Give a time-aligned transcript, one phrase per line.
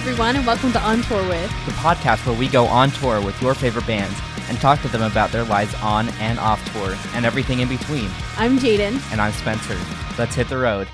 [0.00, 1.50] everyone, and welcome to On Tour with.
[1.66, 4.18] the podcast where we go on tour with your favorite bands
[4.48, 8.08] and talk to them about their lives on and off tour and everything in between.
[8.38, 8.98] I'm Jaden.
[9.12, 9.76] And I'm Spencer.
[10.18, 10.88] Let's hit the road.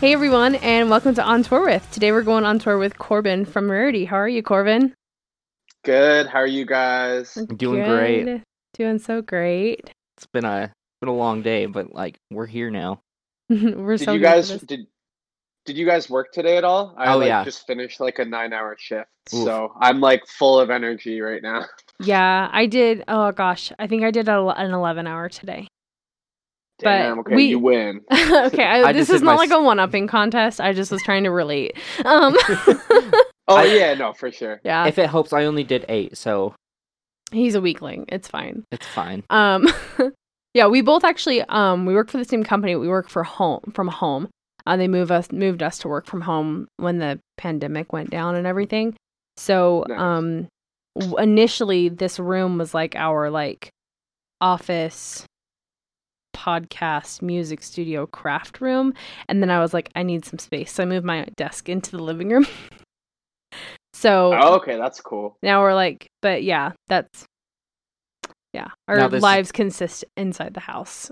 [0.00, 1.86] Hey everyone, and welcome to On Tour with.
[1.90, 4.06] Today we're going on tour with Corbin from Rarity.
[4.06, 4.94] How are you, Corbin?
[5.84, 6.26] Good.
[6.26, 7.34] How are you guys?
[7.34, 8.42] Doing great.
[8.72, 9.90] Doing so great.
[10.16, 13.00] It's been a been a long day, but like we're here now.
[13.50, 14.86] we're Did so you guys did
[15.66, 16.94] Did you guys work today at all?
[16.96, 17.44] I Oh, like, yeah.
[17.44, 19.44] just finished like a nine hour shift, Oof.
[19.44, 21.64] so I'm like full of energy right now.
[21.98, 23.04] Yeah, I did.
[23.08, 25.66] Oh gosh, I think I did a, an 11 hour today.
[26.82, 28.02] But Okay, we- you win.
[28.12, 30.60] okay, I, I this is not my like a one upping contest.
[30.60, 31.78] I just was trying to relate.
[32.04, 32.36] Um,
[33.48, 34.60] Oh yeah, no, for sure.
[34.62, 36.54] yeah, If it helps, I only did eight, so
[37.32, 38.04] he's a weakling.
[38.08, 38.64] It's fine.
[38.70, 39.24] it's fine.
[39.30, 39.66] Um,
[40.52, 42.76] yeah, we both actually um we work for the same company.
[42.76, 44.28] We work for home from home.
[44.66, 48.34] Uh, they move us moved us to work from home when the pandemic went down
[48.34, 48.94] and everything.
[49.36, 50.00] So Nice.
[50.00, 50.48] um
[50.98, 53.68] w- initially this room was like our like
[54.40, 55.24] office
[56.34, 58.92] podcast music studio craft room
[59.26, 61.90] and then i was like i need some space so i moved my desk into
[61.92, 62.46] the living room
[63.94, 65.38] so Oh, okay, that's cool.
[65.42, 67.24] now we're like but yeah that's
[68.52, 71.10] yeah our Now this- lives consist inside the house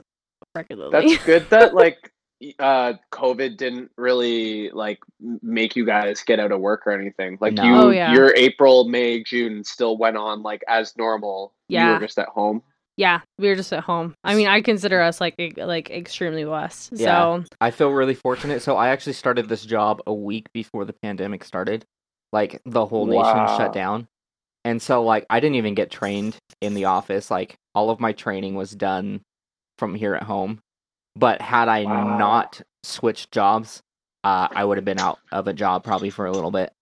[0.54, 2.10] regularly That's good that like y-
[2.58, 4.98] uh COVID didn't really like
[5.42, 7.38] make you guys get out of work or anything.
[7.40, 7.64] Like No.
[7.64, 8.12] you, Oh, yeah.
[8.12, 11.52] your April, May, June still went on like as normal.
[11.68, 11.94] You Yeah.
[11.94, 12.62] were just at home.
[12.96, 16.92] yeah we were just at home i mean i consider us like like extremely blessed
[16.94, 17.40] Yeah.
[17.40, 18.62] so I feel really fortunate.
[18.62, 21.84] So I actually started this job a week before the pandemic started.
[22.32, 23.56] Like the whole nation Wow.
[23.56, 24.06] shut down.
[24.64, 27.30] And so like I didn't even get trained in the office.
[27.32, 29.22] Like all of my training was done
[29.78, 30.60] from here at home.
[31.16, 32.16] But had I Wow.
[32.18, 33.82] not switched jobs,
[34.24, 36.72] uh, I would have been out of a job probably for a little bit.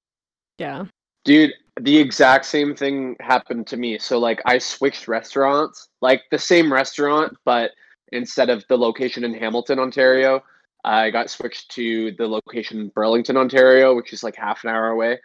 [0.59, 0.87] yeah
[1.25, 3.99] Dude, the exact same thing happened to me.
[3.99, 7.71] So like I switched restaurants, like the same restaurant, but
[8.11, 10.43] instead of the location in Hamilton, Ontario,
[10.85, 14.89] I got switched to the location in Burlington, Ontario, which is like half an hour
[14.89, 15.21] away.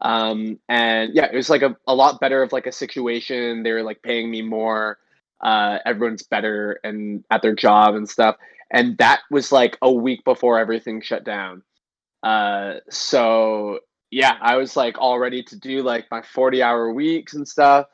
[0.00, 3.62] Um, and yeah, it was like a, a lot better of like a situation.
[3.62, 4.98] They were like paying me more.
[5.40, 8.36] Uh, everyone's better and at their job and stuff.
[8.70, 11.62] And that was like a week before everything shut down.
[12.22, 17.34] Uh, so yeah, I was like all ready to do like my 40 hour weeks
[17.34, 17.86] and stuff.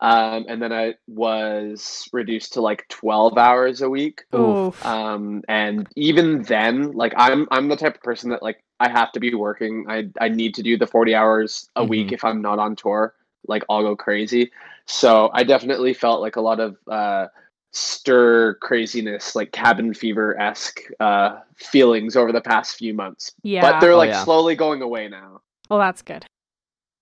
[0.00, 4.22] Um, and then I was reduced to like 12 hours a week.
[4.34, 4.84] Oof.
[4.84, 9.10] Um, and even then, like I'm I'm the type of person that like I have
[9.12, 9.86] to be working.
[9.88, 12.12] I I need to do the 40 hours a week Mhm.
[12.12, 13.14] if I'm not on tour.
[13.48, 14.52] Like I'll go crazy.
[14.86, 17.26] So I definitely felt like a lot of uh
[17.72, 23.32] stir craziness, like cabin fever esque uh feelings over the past few months.
[23.42, 24.24] yeah But they're Oh, like yeah.
[24.24, 25.40] slowly going away now.
[25.68, 26.24] well that's good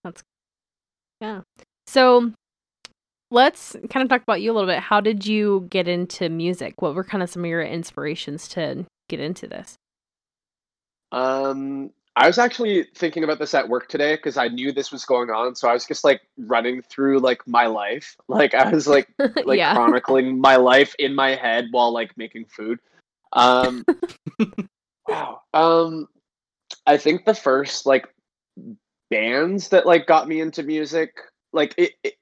[0.05, 1.27] that's good.
[1.27, 1.41] yeah
[1.87, 2.33] so
[3.31, 6.81] let's kind of talk about you a little bit how did you get into music
[6.83, 9.77] what were kind of some of your inspirations to get into this
[11.13, 15.05] Um, I was actually thinking about this at work today because I knew this was
[15.05, 15.55] going on.
[15.55, 18.17] So I was just like running through like my life.
[18.29, 19.09] Like I was like
[19.45, 22.81] like yeah chronicling my life in my head while like making food.
[23.33, 23.85] Um,
[25.09, 25.41] wow.
[25.55, 26.09] Um,
[26.87, 28.09] I think the first like
[29.11, 31.19] bands that like got me into music,
[31.53, 32.15] like it, it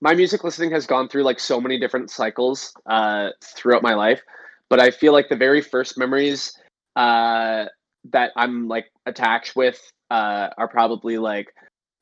[0.00, 4.20] my music listening has gone through like so many different cycles uh throughout my life,
[4.68, 6.58] but I feel like the very first memories
[6.96, 7.66] uh
[8.10, 9.80] that I'm like attached with
[10.10, 11.54] uh are probably like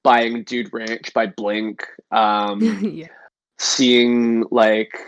[0.03, 2.61] buying Dude Ranch by Blink, um
[2.95, 3.09] yeah
[3.61, 4.99] seeing like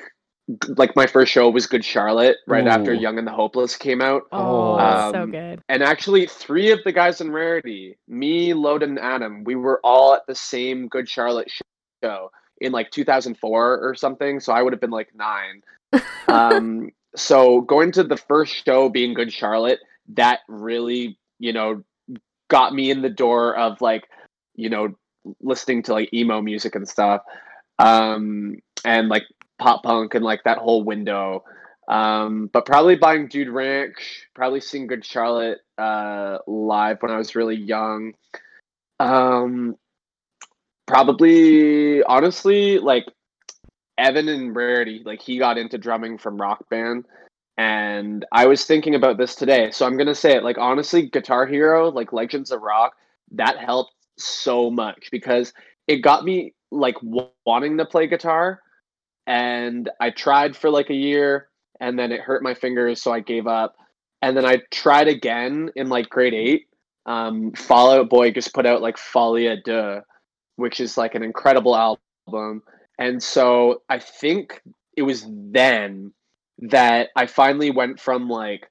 [0.76, 4.22] like my first show was Good Charlotte right after Young and the Hopeless came out.
[4.32, 8.98] oh Um, so good And actually three of the guys in Rarity, me, Loden, and
[8.98, 11.50] Adam, we were all at the same Good Charlotte
[12.02, 12.30] show
[12.60, 14.40] in like 2004 or something.
[14.40, 15.62] So I would have been like nine.
[16.28, 19.78] um, so going to the first show being Good Charlotte,
[20.08, 21.82] that really, you know,
[22.48, 24.08] got me in the door of like,
[24.54, 24.94] you know,
[25.40, 27.22] listening to like emo music and stuff.
[27.78, 29.24] Um, and like
[29.58, 31.44] pop punk and like that whole window.
[31.88, 37.34] Um, but probably buying Dude Ranch, probably seeing Good Charlotte uh, live when I was
[37.34, 38.14] really young.
[39.00, 39.76] Um,
[40.86, 43.06] probably, honestly, like
[43.98, 47.04] Evan and Rarity, like he got into drumming from Rock Band.
[47.62, 49.70] And I was thinking about this today.
[49.70, 52.94] So I'm to say it like, honestly, Guitar Hero, like Legends of Rock,
[53.30, 55.52] that helped so much because
[55.86, 58.60] it got me like w- wanting to play guitar.
[59.28, 63.00] And I tried for like a year and then it hurt my fingers.
[63.00, 63.76] So I gave up.
[64.22, 66.66] And then I tried again in like grade eight
[67.06, 70.00] um, Fall Out Boy just put out like Folie à Deux,
[70.56, 72.62] which is like an incredible album.
[72.98, 74.60] And so I think
[74.96, 76.12] it was then
[76.62, 78.68] that I finally went from like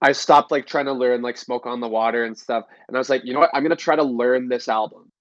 [0.00, 2.98] I stopped like trying to learn like Smoke on the Water and stuff, and I
[2.98, 5.12] was like, you know what, I'm gonna try to learn this album.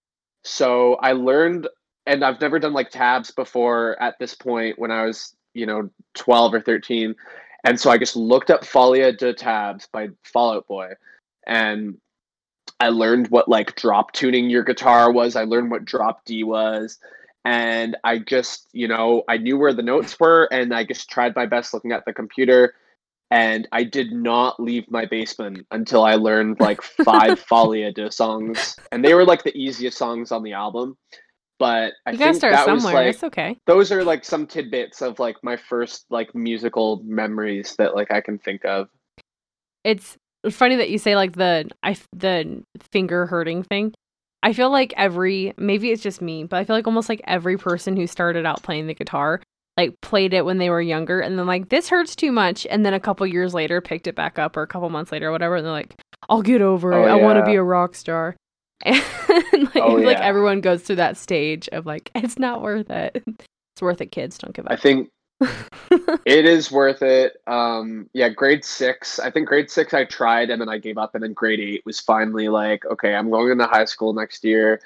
[0.43, 1.67] So I learned,
[2.07, 5.89] and I've never done like tabs before at this point when I was you know
[6.15, 7.13] 12 or 13,
[7.65, 10.93] and so I just looked up Folie de tabs by Fall Out Boy,
[11.45, 11.97] and
[12.79, 15.35] I learned what like drop tuning your guitar was.
[15.35, 16.97] I learned what drop D was.
[17.43, 21.35] And I just, you know, I knew where the notes were and I just tried
[21.35, 22.73] my best looking at the computer.
[23.31, 28.11] And I did not leave my basement until I learned like five Folie à Deux
[28.11, 28.75] songs.
[28.91, 30.97] And they were like the easiest songs on the album.
[31.57, 33.03] But I You gotta think start that was somewhere.
[33.05, 33.57] like it's okay.
[33.67, 38.19] those are like some tidbits of like my first like musical memories that like I
[38.19, 38.89] can think of.
[39.83, 40.17] It's
[40.49, 43.93] funny that you say like the I the finger hurting thing.
[44.43, 47.57] I feel like every maybe it's just me, but I feel like almost like every
[47.57, 49.41] person who started out playing the guitar
[49.77, 52.85] like played it when they were younger and then like this hurts too much and
[52.85, 55.31] then a couple years later picked it back up or a couple months later or
[55.31, 55.95] whatever and they're like
[56.29, 56.95] I'll get over it.
[56.97, 58.35] Oh, I want to be a rock star.
[59.53, 63.23] And like, Oh, like everyone goes through that stage of like it's not worth it.
[63.73, 64.37] It's worth it, kids.
[64.37, 64.71] Don't give up.
[64.73, 65.07] I think
[66.25, 67.41] it is worth it.
[67.47, 69.19] Um, yeah, grade six.
[69.19, 71.83] I think grade six I tried and then I gave up, and then grade eight
[71.85, 74.81] was finally like, okay, I'm going into high school next year.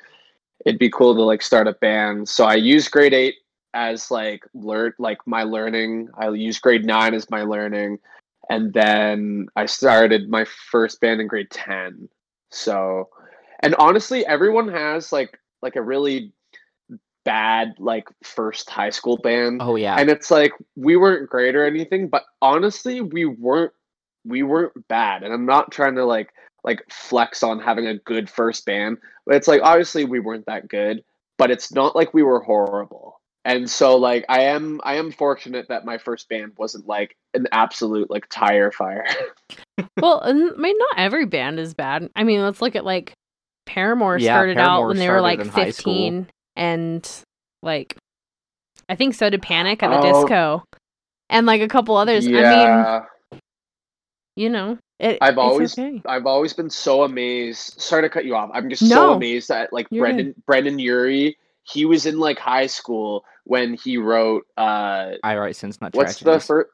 [0.65, 2.27] It'd be cool to like start a band.
[2.29, 3.35] So I used grade eight
[3.73, 6.09] as like learn like my learning.
[6.17, 7.99] I used grade nine as my learning,
[8.49, 12.09] and then I started my first band in grade ten.
[12.51, 13.09] So,
[13.61, 16.31] and honestly, everyone has like like a really
[17.25, 19.61] bad like first high school band.
[19.61, 19.95] Oh yeah.
[19.97, 23.73] and it's like we weren't great or anything but honestly we weren't
[24.23, 25.23] we weren't bad.
[25.23, 26.31] And i'm not trying to like
[26.63, 28.97] like flex on having a good first band.
[29.25, 31.03] But it's like obviously we weren't that good
[31.37, 33.19] but it's not like we were horrible.
[33.43, 37.47] And so like i am i am fortunate that my first band wasn't like an
[37.51, 39.05] absolute like tire fire.
[40.01, 42.09] Well, I mean, not every band is bad.
[42.15, 43.13] I mean, let's look at like
[43.65, 47.09] Paramore Yeah, started out when they were like in high 15, and
[47.61, 47.95] like
[48.89, 50.21] I think so did Panic at the Oh.
[50.21, 50.63] Disco,
[51.29, 52.25] and like a couple others.
[52.25, 53.05] I mean, yeah
[54.35, 56.01] you know, it, I've it's always okay.
[56.05, 57.79] I've always been so amazed.
[57.81, 58.49] Sorry to cut you off.
[58.53, 62.67] I'm just so amazed that like You're Brendon Brendon Urie, he was in like high
[62.67, 66.69] school when he wrote uh I Write Sins Not what's the first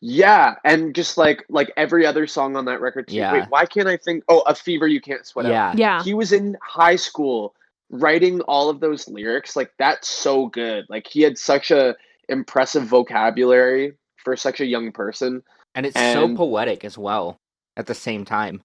[0.00, 3.16] Yeah, and just like like every other song on that record too.
[3.16, 3.32] Yeah.
[3.32, 5.50] Wait, why can't I think oh a fever you can't sweat out.
[5.50, 5.72] Yeah.
[5.76, 7.54] yeah, He was in high school
[7.94, 9.54] writing all of those lyrics.
[9.56, 10.84] Like that's so good.
[10.88, 11.94] Like he had such a
[12.28, 15.42] impressive vocabulary for such a young person.
[15.74, 17.38] And it's so poetic as well
[17.76, 18.62] at the same time.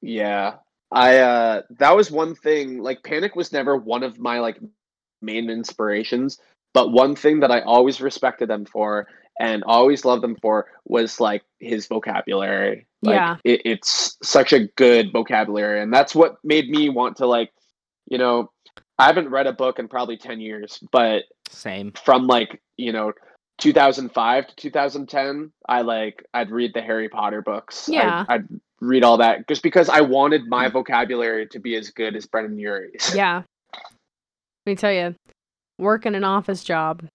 [0.00, 0.54] Yeah.
[0.90, 4.58] I uh that was one thing like Panic was never one of my like
[5.20, 6.38] main inspirations,
[6.72, 9.08] but one thing that I always respected them for
[9.38, 12.86] and always loved them for was like his vocabulary.
[13.02, 13.36] Like, Yeah.
[13.44, 17.50] It, it's such a good vocabulary and that's what made me want to like
[18.06, 18.50] you know
[18.98, 21.92] I haven't read a book in probably 10 years, but Same.
[21.92, 23.12] from like, you know,
[23.58, 27.88] 2005 to 2010, I like I'd read the Harry Potter books.
[27.90, 28.24] Yeah.
[28.28, 28.46] I'd,
[28.80, 30.72] read all that just because I wanted my mm.
[30.72, 33.10] vocabulary to be as good as Brendon Urie's.
[33.14, 33.42] yeah.
[33.74, 35.14] Let me tell you,
[35.78, 37.06] working an office job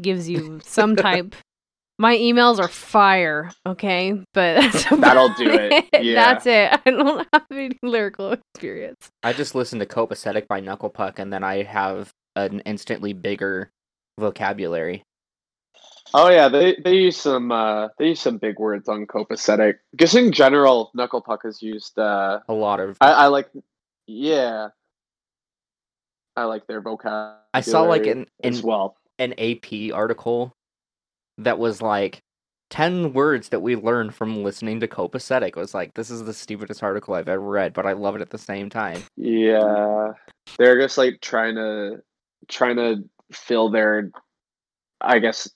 [0.00, 1.34] gives you some type.
[2.00, 6.14] My emails are fire, okay, but that's That'll do it, yeah.
[6.14, 6.80] That's it.
[6.86, 9.08] I don't have any lyrical experience.
[9.24, 13.70] I just listen to Copacetic by Knuckle Puck and then I have an instantly bigger
[14.18, 15.02] vocabulary.
[16.14, 19.74] Oh yeah, they they use some uh they use some big words on copacetic.
[19.96, 23.50] Just in general, Knuckle Puck has used uh A lot of I, I like
[24.06, 24.68] yeah.
[26.36, 27.36] I like their vocabulary.
[27.52, 28.96] I saw like an as well.
[29.18, 30.54] an AP article
[31.38, 32.20] that was like
[32.70, 35.48] 10 words that we learned from listening to Copacetic.
[35.48, 38.22] It was like this is the stupidest article I've ever read, but I love it
[38.22, 39.02] at the same time.
[39.16, 40.12] Yeah,
[40.58, 42.02] they're just like trying to
[42.48, 44.10] trying to fill their,
[45.00, 45.48] I guess,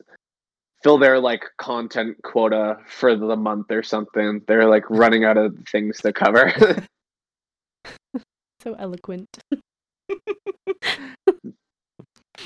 [0.82, 4.40] fill their like content quota for the month or something.
[4.46, 6.52] They're like running out of things to cover.
[8.62, 9.38] So eloquent.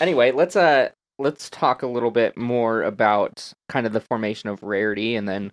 [0.01, 4.63] Anyway, let's uh let's talk a little bit more about kind of the formation of
[4.63, 5.53] Rarity and then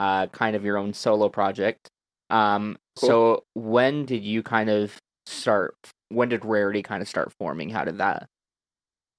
[0.00, 1.88] uh kind of your own solo project.
[2.30, 3.08] Um Cool.
[3.08, 4.96] so when did you kind of
[5.26, 5.76] start
[6.08, 7.70] when did Rarity kind of start forming?
[7.70, 8.28] How did that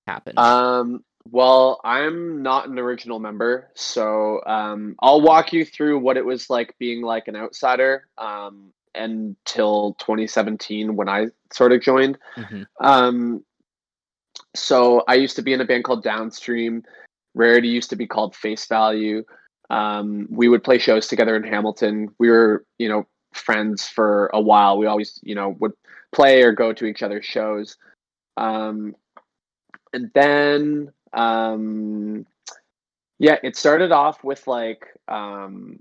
[0.07, 0.37] happen?
[0.37, 6.25] um, well, I'm not an original member, so um, I'll walk you through what it
[6.25, 8.07] was like being like an outsider.
[8.17, 12.17] Um, until 2017 when I sort of joined.
[12.35, 13.43] hmm Um,
[14.55, 16.83] so I used to be in a band called Downstream.
[17.33, 19.23] Rarity used to be called Face Value.
[19.69, 22.09] Um, we would play shows together in Hamilton.
[22.19, 24.77] We were, you know, friends for a while.
[24.77, 25.73] We always, you know, would
[26.13, 27.77] play or go to each other's shows.
[28.37, 28.95] Um,
[29.93, 32.25] and then, um,
[33.19, 35.79] yeah, it started off with like, um,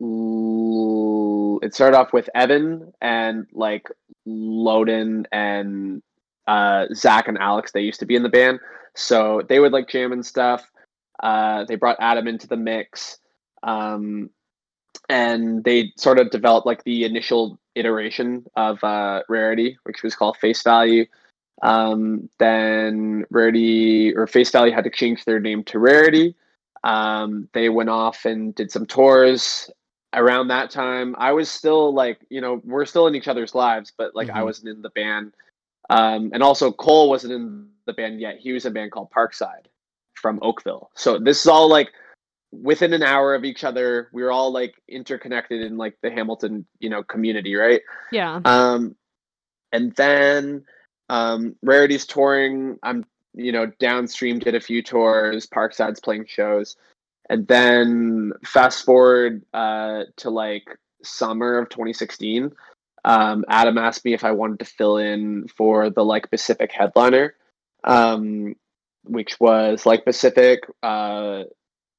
[0.00, 3.88] l- it started off with Evan and like
[4.26, 6.02] Loden and
[6.46, 7.72] uh, Zach and Alex.
[7.72, 8.60] They used to be in the band,
[8.94, 10.68] so they would like jam and stuff.
[11.22, 13.18] Uh, they brought Adam into the mix,
[13.62, 14.30] um,
[15.08, 20.36] and they sort of developed like the initial iteration of uh, Rarity, which was called
[20.36, 21.06] Face Value.
[21.62, 26.34] Um, then Rarity or Face Value had to change their name to Rarity.
[26.82, 29.70] Um, they went off and did some tours
[30.14, 31.14] around that time.
[31.18, 34.40] I was still like, you know, we're still in each other's lives, but like I
[34.40, 34.44] Mhm.
[34.44, 35.34] wasn't in the band.
[35.92, 38.38] Um, and also Cole wasn't in the band yet.
[38.38, 39.66] He was in a band called Parkside
[40.14, 40.90] from Oakville.
[40.94, 41.90] So this is all like
[42.50, 44.08] within an hour of each other.
[44.10, 47.82] We were all like interconnected in like the Hamilton, you know, community, right?
[48.10, 48.40] Yeah.
[48.42, 48.96] Um,
[49.70, 50.64] and then
[51.10, 52.78] um, Rarity's touring.
[52.82, 55.46] I'm, you know, downstream did a few tours.
[55.46, 56.76] Parkside's playing shows,
[57.28, 60.64] and then fast forward uh, to like
[61.02, 62.52] summer of 2016.
[63.04, 67.34] Um, Adam asked me if I wanted to fill in for the like Pacific headliner,
[67.84, 68.54] um,
[69.04, 71.44] which was like Pacific, uh,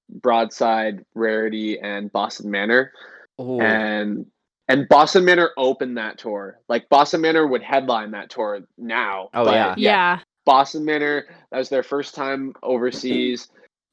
[0.09, 2.93] Broadside, Rarity, and Boston Manor
[3.37, 4.27] Oh, and
[4.67, 6.59] and Boston Manor opened that tour.
[6.69, 9.29] Like Boston Manor would headline that tour now.
[9.33, 9.75] Oh, but yeah.
[9.77, 10.19] yeah.
[10.45, 11.25] Boston Manor.
[11.51, 13.49] That was their first time overseas,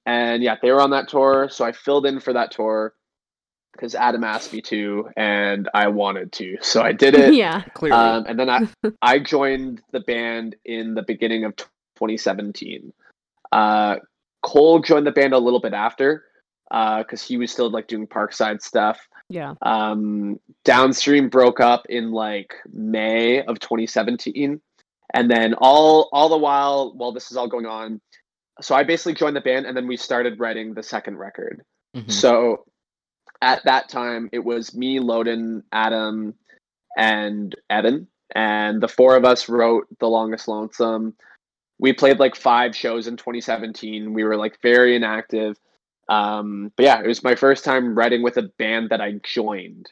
[0.06, 1.48] and yeah, they were on that tour.
[1.50, 2.94] So I filled in for that tour
[3.72, 7.34] because Adam asked me to, and I wanted to, so I did it.
[7.40, 7.62] Yeah.
[7.74, 7.96] clearly.
[7.98, 8.68] Um, and then I
[9.02, 12.92] I joined the band in the beginning of 2017.
[13.52, 13.96] Uh,
[14.42, 16.24] Cole joined the band a little bit after
[16.70, 18.98] because he was still like doing Parkside stuff.
[19.28, 19.54] Yeah.
[19.62, 24.60] Um, Downstream broke up in like May of 2017,
[25.14, 28.00] and then all all the while while this is all going on,
[28.60, 31.62] so I basically joined the band, and then we started writing the second record.
[31.96, 32.10] Mhm.
[32.10, 32.64] So
[33.42, 36.34] at that time, it was me, Loden, Adam,
[36.96, 41.14] and Evan, and the four of us wrote "The Longest Lonesome."
[41.78, 44.12] We played like five shows in 2017.
[44.12, 45.58] We were like very inactive.
[46.10, 49.90] Um, but yeah, it was my first time writing with a band that I joined.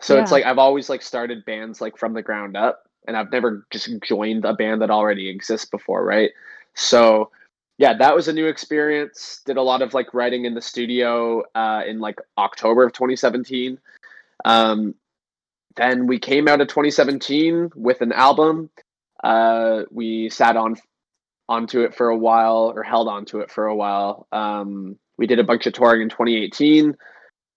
[0.00, 3.32] So it's like I've always like started bands like from the ground up, and I've
[3.32, 6.30] never just joined a band that already exists before, right?
[6.74, 7.30] So
[7.78, 9.42] yeah, that was a new experience.
[9.44, 13.78] Did a lot of like writing in the studio uh, in like October of 2017.
[14.44, 14.94] Um,
[15.76, 18.70] then we came out of 2017 with an album.
[19.22, 20.76] Uh, we sat on
[21.48, 24.26] onto it for a while, or held onto it for a while.
[24.32, 26.96] Um, we did a bunch of touring in 2018.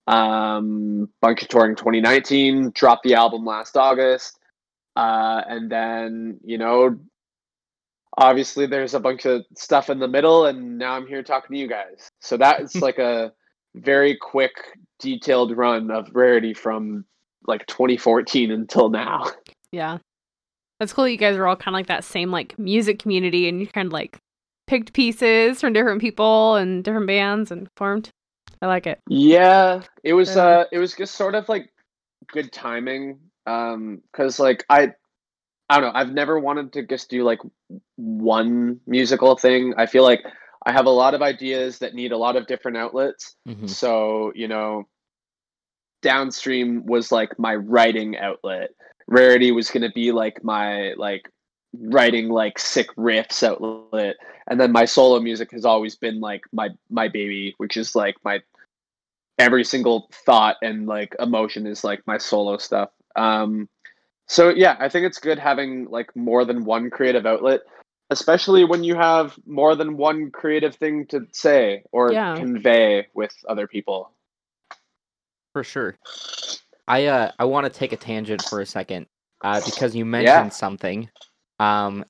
[0.07, 2.71] Um, bunch of touring 2019.
[2.73, 4.39] Dropped the album last August.
[4.95, 6.97] Uh, and then you know
[8.17, 11.59] obviously there's a bunch of stuff in the middle and now i'm here talking to
[11.59, 13.31] you guys so that's like a
[13.75, 14.53] very quick
[14.99, 17.05] detailed run of rarity from
[17.47, 19.25] like 2014 until now
[19.71, 19.97] Yeah.
[20.79, 21.07] That's cool.
[21.07, 23.87] You guys are all kind of like that same like music community, and you kind
[23.87, 24.17] of like
[24.67, 28.09] picked pieces from different people and different bands and formed.
[28.61, 28.99] I like it.
[29.09, 31.69] yeah it was uh it was just sort of like
[32.31, 34.93] good timing um because like i
[35.69, 37.39] i don't know i've never wanted to just do like
[37.95, 40.21] one musical thing i feel like
[40.65, 43.69] i have a lot of ideas that need a lot of different outlets Mhm.
[43.69, 44.87] So, you know,
[46.01, 48.69] downstream was like my writing outlet.
[49.07, 51.29] Rarity was going to be like my like
[51.73, 54.15] writing like sick riffs outlet.
[54.49, 58.15] And then my solo music has always been like my my baby, which is like
[58.23, 58.41] my
[59.37, 62.89] every single thought and like emotion is like my solo stuff.
[63.15, 63.69] Um
[64.27, 67.61] so yeah, I think it's good having like more than one creative outlet,
[68.09, 72.35] especially when you have more than one creative thing to say or Yeah.
[72.35, 74.11] convey with other people.
[75.53, 75.95] For sure.
[76.87, 79.07] I uh I want to take a tangent for a second,
[79.43, 81.09] uh, because you mentioned something,
[81.59, 82.05] um,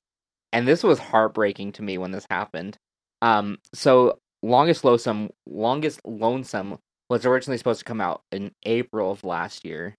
[0.52, 2.76] and this was heartbreaking to me when this happened.
[3.22, 6.78] Um, so longest lonesome, longest lonesome
[7.10, 9.96] was originally supposed to come out in April of last year,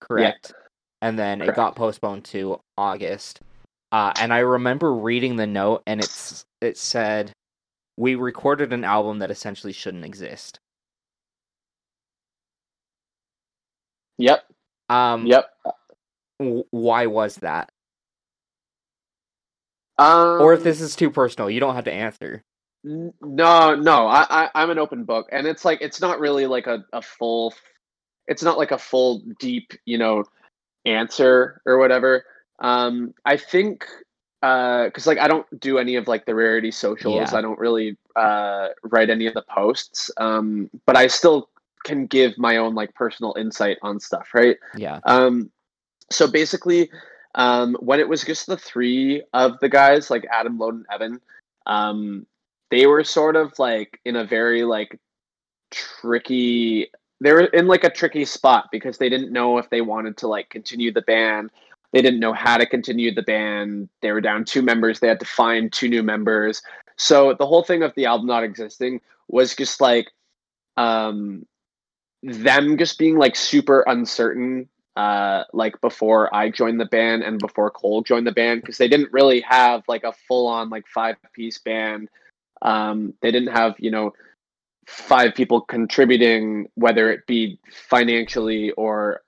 [0.00, 0.54] correct?
[1.06, 3.40] And then it got postponed to August.
[3.92, 7.30] Uh, and I remember reading the note, and it's it said,
[7.96, 10.58] "We recorded an album that essentially shouldn't exist."
[14.18, 14.46] Yep.
[14.88, 15.48] Um, Yep.
[16.40, 17.68] w- why was that?
[19.98, 22.42] Um, Or if this is too personal, you don't have to answer.
[22.84, 26.48] N- No, no, I, I I'm an open book, and it's like it's not really
[26.48, 27.54] like a, a full,
[28.26, 30.24] it's not like a full deep you know
[30.86, 32.24] answer or whatever.
[32.60, 33.86] Um, I think
[34.40, 37.38] because like I don't do any of like the rarity socials, Yeah.
[37.38, 41.48] I don't really uh write any of the posts, um, but I still
[41.84, 44.56] can give my own like personal insight on stuff, right?
[44.76, 45.00] Yeah.
[45.04, 45.50] Um,
[46.10, 46.90] so basically,
[47.34, 51.20] um, when it was just the three of the guys, like Adam, Loden, Evan,
[51.66, 52.26] um,
[52.70, 54.98] they were sort of like in a very like
[55.70, 56.90] tricky.
[57.20, 60.28] They were in like a tricky spot because they didn't know if they wanted to
[60.28, 61.50] like continue the band.
[61.92, 63.88] They didn't know how to continue the band.
[64.02, 65.00] They were down two members.
[65.00, 66.62] They had to find two new members.
[66.96, 70.10] So the whole thing of the album not existing was just like
[70.76, 71.46] um
[72.22, 77.70] them just being like super uncertain uh like before I joined the band and before
[77.70, 81.16] Cole joined the band because they didn't really have like a full on like five
[81.32, 82.08] piece band.
[82.62, 84.12] Um they didn't have, you know,
[84.86, 87.58] five people contributing whether it be
[87.90, 89.22] financially or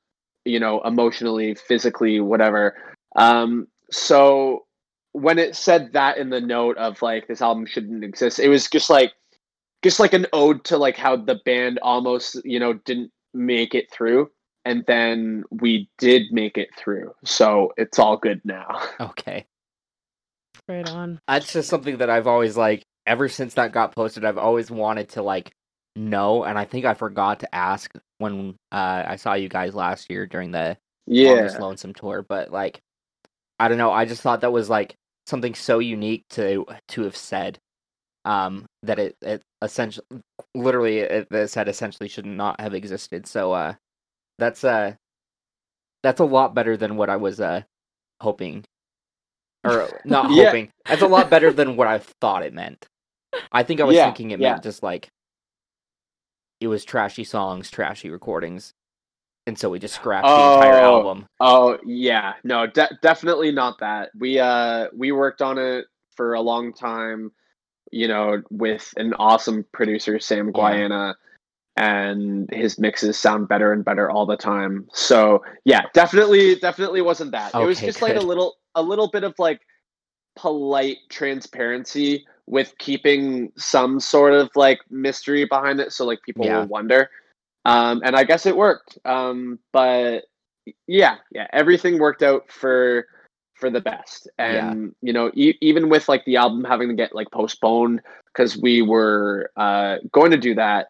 [0.44, 2.74] you know, emotionally, physically, whatever.
[3.16, 4.64] Um so
[5.12, 8.68] when it said that in the note of like this album shouldn't exist, it was
[8.68, 9.12] just like
[9.82, 13.90] just like an ode to like how the band almost you know didn't make it
[13.90, 14.30] through
[14.64, 19.46] and then we did make it through so it's all good now Okay.
[20.68, 21.20] Right on.
[21.26, 24.26] That's just something that I've always like ever since that got posted.
[24.26, 25.52] I've always wanted to like
[25.96, 30.10] know, and I think I forgot to ask when uh, I saw you guys last
[30.10, 32.24] year during the yeah longest lonesome tour.
[32.28, 32.80] But like,
[33.60, 33.92] I don't know.
[33.92, 34.94] I just thought that was like
[35.26, 37.58] something so unique to to have said.
[38.26, 40.06] Um, that it it essentially,
[40.54, 43.26] literally, it, it said essentially should not have existed.
[43.26, 43.74] So uh,
[44.38, 44.94] that's uh,
[46.02, 47.62] that's a lot better than what I was uh
[48.20, 48.64] hoping,
[49.64, 50.32] or not Yeah.
[50.32, 50.70] hoping.
[50.88, 52.86] That's a lot better than what I thought it meant.
[53.52, 54.52] I think I was Yeah, thinking it yeah.
[54.52, 55.08] meant just like
[56.60, 58.72] it was trashy songs, trashy recordings,
[59.46, 60.96] and so we just scrapped the entire Oh.
[60.96, 61.26] album.
[61.40, 66.40] oh yeah no de- definitely not that we uh we worked on it for a
[66.40, 67.30] long time
[67.92, 70.52] you know with an awesome producer sam Yeah.
[70.52, 71.14] guaiana
[71.76, 77.30] and his mixes sound better and better all the time so yeah definitely definitely wasn't
[77.30, 79.60] that it was Okay, just like a little a little bit of like
[80.36, 86.60] polite transparency with keeping some sort of like mystery behind it so like people Yeah.
[86.60, 87.10] will wonder.
[87.64, 88.98] Um and i guess it worked.
[89.04, 90.24] Um but
[90.86, 93.06] yeah yeah everything worked out for
[93.54, 94.28] for the best.
[94.38, 98.00] And you know e- even with like the album having to get like postponed
[98.32, 100.88] because we were uh going to do that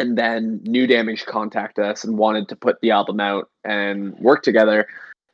[0.00, 4.42] and then new damage contacted us and wanted to put the album out and work
[4.42, 4.86] together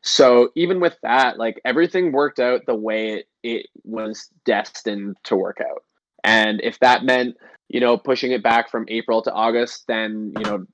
[0.06, 5.34] so even with that like everything worked out the way it, it was destined to
[5.34, 5.82] work out
[6.22, 7.36] and if that meant
[7.68, 10.66] you know pushing it back from april to august then you know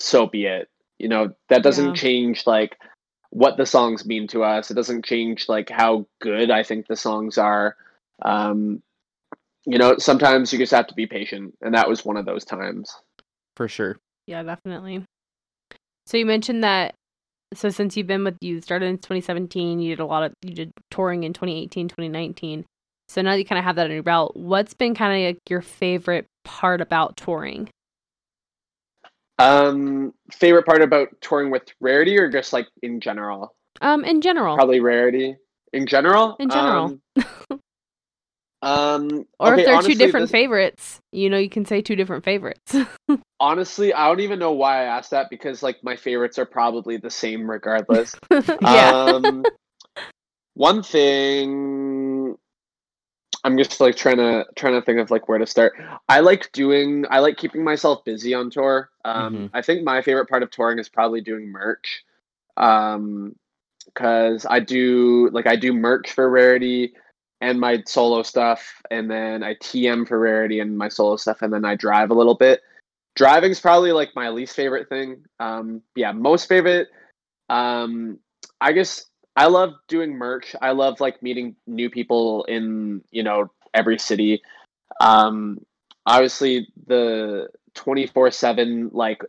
[0.00, 1.92] so be it you know that doesn't Yeah.
[1.94, 2.76] change like
[3.30, 6.96] what the songs mean to us it doesn't change like how good i think the
[6.96, 7.76] songs are
[8.24, 8.82] um
[9.66, 12.44] you know sometimes you just have to be patient and that was one of those
[12.44, 12.90] times
[13.54, 13.98] For sure.
[14.26, 15.04] Yeah, definitely.
[16.06, 16.94] So you mentioned that.
[17.54, 20.54] So since you've been with you started in 2017, you did a lot of you
[20.54, 22.64] did touring in 2018, 2019.
[23.08, 25.26] So now that you kind of have that on your belt, what's been kind of
[25.28, 27.68] like your favorite part about touring?
[29.40, 34.56] um favorite part about touring with rarity or just like in general Um, in general,
[34.56, 35.36] probably rarity
[35.72, 36.98] in general In general.
[37.16, 37.57] um,
[38.62, 41.80] um or okay, if they're honestly, two different this- favorites, you know, you can say
[41.80, 42.74] two different favorites.
[43.40, 46.96] honestly i don't even know why i asked that because like my favorites are probably
[46.96, 48.12] the same regardless
[48.60, 48.90] yeah.
[48.90, 49.44] um
[50.54, 52.36] one thing
[53.44, 55.72] i'm just like trying to trying to think of like where to start
[56.08, 59.50] i like doing i like keeping myself busy on tour um Mhm.
[59.54, 62.02] i think my favorite part of touring is probably doing merch
[62.56, 63.36] um
[63.84, 66.92] because i do like i do merch for rarity
[67.40, 71.52] and my solo stuff and then i tm for rarity and my solo stuff and
[71.52, 72.62] then i drive a little bit.
[73.14, 75.24] Driving's probably like my least favorite thing.
[75.40, 76.88] Um yeah most favorite
[77.48, 78.18] um
[78.60, 80.54] i guess i love doing merch.
[80.60, 84.42] I love like meeting new people in you know every city.
[85.00, 85.60] Um
[86.06, 89.22] obviously the 24 7 like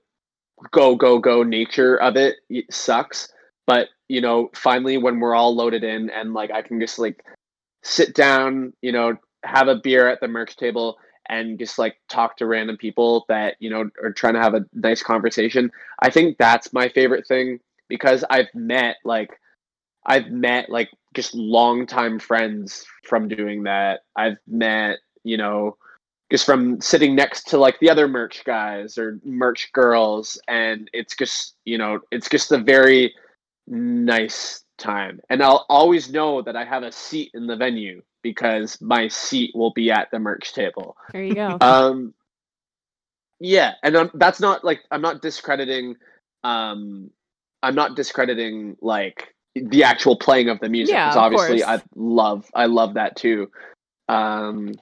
[0.72, 3.32] go go go nature of it, it sucks.
[3.66, 7.24] But you know finally when we're all loaded in and like i can just like
[7.84, 10.98] sit down you know have a beer at the merch table
[11.30, 14.66] and just like talk to random people that you know are trying to have a
[14.74, 19.32] nice conversation i think that's my favorite thing because I've met like
[20.06, 24.02] I've met like just longtime friends from doing that.
[24.16, 25.76] I've met, you know,
[26.32, 31.16] just from sitting next to like the other merch guys or merch girls and it's
[31.16, 33.14] just, you know, it's just a very
[33.68, 35.20] nice time.
[35.30, 39.52] And I'll always know that I have a seat in the venue because my seat
[39.56, 40.96] will be at the merch table.
[41.14, 41.58] There you go.
[41.62, 42.14] um
[43.42, 45.96] yeah, and I'm, that's not like I'm not discrediting
[46.44, 47.12] um
[47.62, 51.80] I'm not discrediting like the actual playing of the music Yeah, obviously course.
[51.80, 53.52] I love I love that too.
[54.08, 54.74] Um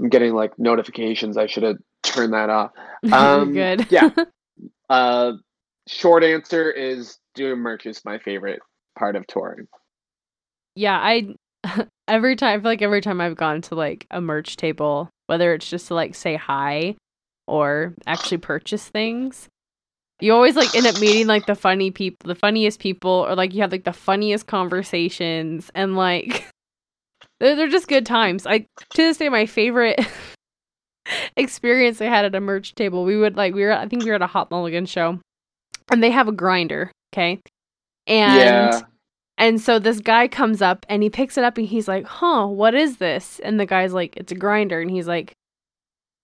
[0.00, 1.36] I'm getting like notifications.
[1.36, 2.72] I should have turned that off.
[3.12, 3.86] Um, good.
[3.90, 4.10] yeah.
[4.88, 5.32] Uh
[5.88, 8.60] short answer is doing merch is my favorite
[8.98, 9.66] part of touring.
[10.74, 11.34] yeah, I
[12.08, 15.54] every time I feel like every time I've gone to like a merch table, whether
[15.54, 16.96] it's just to like say hi
[17.46, 19.48] or actually purchase things,
[20.20, 23.54] you always like end up meeting like the funny people, the funniest people, or like
[23.54, 26.46] you have like the funniest conversations, and like
[27.40, 28.46] they're, they're just good times.
[28.46, 30.00] I to this day my favorite
[31.36, 33.04] experience I had at a merch table.
[33.04, 35.18] We would like we were I think we were at a Hot Mulligan show,
[35.90, 37.40] and they have a grinder, okay,
[38.06, 38.38] and.
[38.38, 38.80] yeah.
[39.36, 42.46] And so this guy comes up and he picks it up and he's like, "Huh,
[42.46, 45.32] what is this?" And the guy's like, "It's a grinder." And he's like,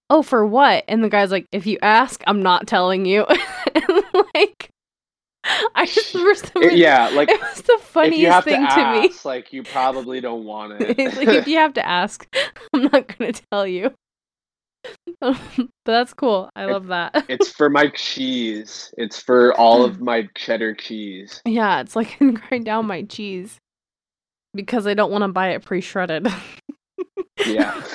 [0.09, 3.25] "Oh, for what?" And the guy's like, "If you ask, I'm not telling you."
[3.75, 4.71] and like
[5.75, 9.09] I just remember yeah, like it was the funniest thing to to, me.
[9.09, 10.99] ask, like you probably don't want it.
[10.99, 12.27] Like if you have to ask,
[12.73, 13.93] I'm not going to tell you.
[15.21, 15.39] but
[15.85, 16.51] that's cool.
[16.57, 17.25] I It- love that.
[17.29, 18.93] It's for my cheese.
[18.97, 21.41] It's for all of my cheddar cheese.
[21.47, 23.59] yeah, it's like I can grind down my cheese
[24.55, 26.29] because I don't want to buy it pre-shredded.
[27.47, 27.83] Yeah.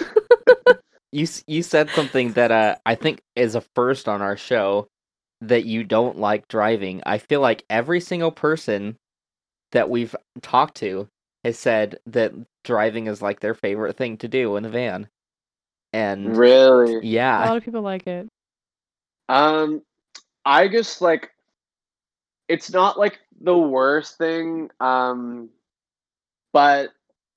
[1.12, 4.88] You you said something that uh, I think is a first on our show
[5.40, 7.02] that you don't like driving.
[7.06, 8.98] I feel like every single person
[9.72, 11.08] that we've talked to
[11.46, 12.34] has said that
[12.66, 15.08] driving is like their favorite thing to do in a van.
[15.94, 17.08] And Really?
[17.08, 18.28] Yeah, a lot of people like it.
[19.30, 19.82] Um
[20.46, 21.32] I just like
[22.48, 24.70] it's not like the worst thing.
[24.80, 25.50] Um
[26.54, 26.90] but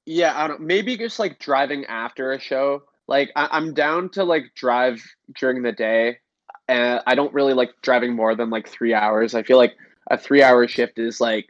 [0.06, 2.82] yeah, I don't maybe just like driving after a show.
[3.06, 5.02] Like I, I'm down to like drive
[5.38, 6.18] during the day.
[6.68, 9.34] And I don't really like driving more than like three hours.
[9.34, 9.74] I feel like
[10.10, 11.48] a three hour shift is like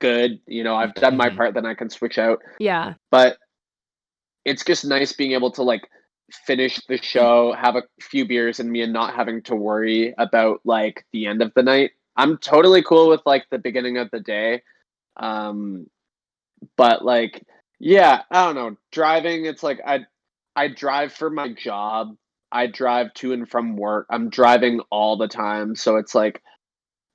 [0.00, 0.40] good.
[0.46, 1.36] You know, I've done my Mhm.
[1.36, 2.40] part, then I can switch out.
[2.58, 2.94] Yeah.
[3.10, 3.38] but
[4.44, 5.88] it's just nice being able to like
[6.30, 10.60] finish the show have a few beers in me and not having to worry about
[10.64, 11.92] like the end of the night.
[12.16, 14.62] I'm totally cool with like the beginning of the day.
[15.16, 15.88] Um
[16.76, 17.44] but like
[17.78, 18.76] yeah i don't know.
[18.90, 20.00] Driving it's like i
[20.56, 22.16] i drive for my job.
[22.50, 24.06] I drive to and from work.
[24.10, 25.76] I'm driving all the time.
[25.76, 26.42] So it's like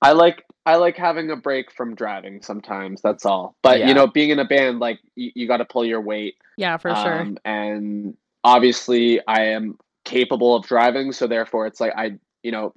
[0.01, 3.55] i like i like having a break from driving sometimes that's all.
[3.61, 3.87] But Yeah.
[3.89, 6.35] you know being in a band like you, you got to pull your weight.
[6.57, 7.21] Yeah, for sure.
[7.21, 12.11] um, and obviously i am capable of driving so therefore it's like i
[12.43, 12.73] you know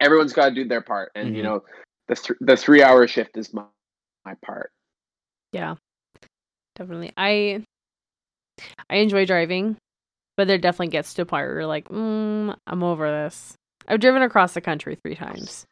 [0.00, 1.44] everyone's got to do their part and you Mhm.
[1.44, 1.64] know
[2.08, 3.64] the th- the 3 hour shift is my
[4.24, 4.70] my part
[5.52, 5.76] Yeah.
[6.76, 7.12] Definitely.
[7.16, 7.64] I
[8.88, 9.76] I enjoy driving,
[10.36, 13.54] but there definitely gets to a point where you're like, mm, I'm over this.
[13.88, 15.64] I've driven across the country three times.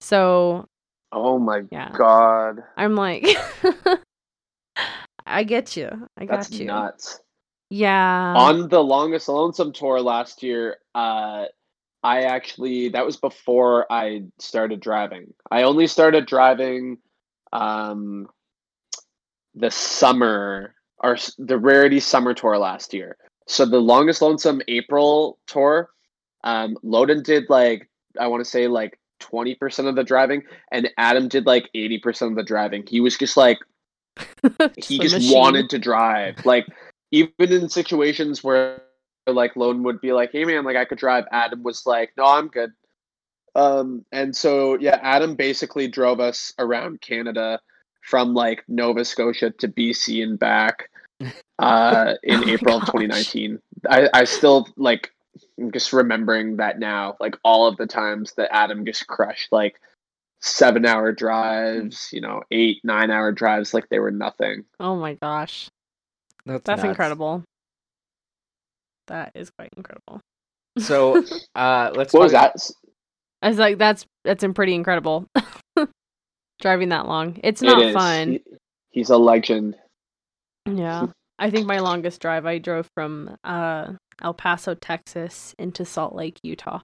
[0.00, 0.66] So
[1.12, 1.90] oh my yeah.
[1.92, 3.26] god I'm like
[5.26, 5.88] I get you.
[6.18, 6.66] I got that's you.
[6.66, 7.20] nuts
[7.70, 8.34] Yeah.
[8.36, 11.44] on the longest lonesome tour last year uh
[12.02, 16.98] i actually that was before i started driving i only started driving
[17.52, 18.28] um
[19.54, 25.90] the summer or the rarity summer tour last year so the longest lonesome april tour
[26.42, 31.28] um loden did like i want to say like 20% of the driving and adam
[31.28, 33.58] did like 80% of the driving he was just like
[34.76, 35.38] he just machine.
[35.38, 36.44] wanted to drive.
[36.44, 36.66] Like
[37.10, 38.82] even in situations where
[39.26, 42.24] like Lone would be like, "Hey man, like I could drive." Adam was like, "No,
[42.24, 42.72] I'm good."
[43.54, 47.60] Um, and so yeah, Adam basically drove us around Canada
[48.02, 50.90] from like Nova Scotia to BC and back
[51.58, 53.60] uh, in Oh April of 2019.
[53.88, 55.12] I, I still like
[55.58, 59.80] I'm just remembering that now, like all of the times that Adam just crushed like
[60.40, 64.64] seven hour drives, you know, eight, nine hour drives like they were nothing.
[64.78, 65.70] Oh my gosh.
[66.46, 67.44] That's, That's incredible.
[69.08, 70.20] That is quite incredible.
[70.78, 71.24] So,
[71.54, 72.12] uh, let's.
[72.12, 72.70] What was talk- that?
[73.42, 75.26] I was like, that's that's in pretty incredible.
[76.60, 77.40] Driving that long.
[77.42, 77.94] It's not is.
[77.94, 78.32] fun.
[78.32, 78.42] He-
[78.90, 79.76] he's a legend.
[80.66, 81.06] Yeah.
[81.38, 86.38] I think my longest drive I drove from uh El Paso, Texas into Salt Lake,
[86.42, 86.80] Utah.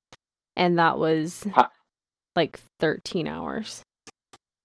[0.57, 1.71] And that was Ha-
[2.35, 3.83] like 13 hours.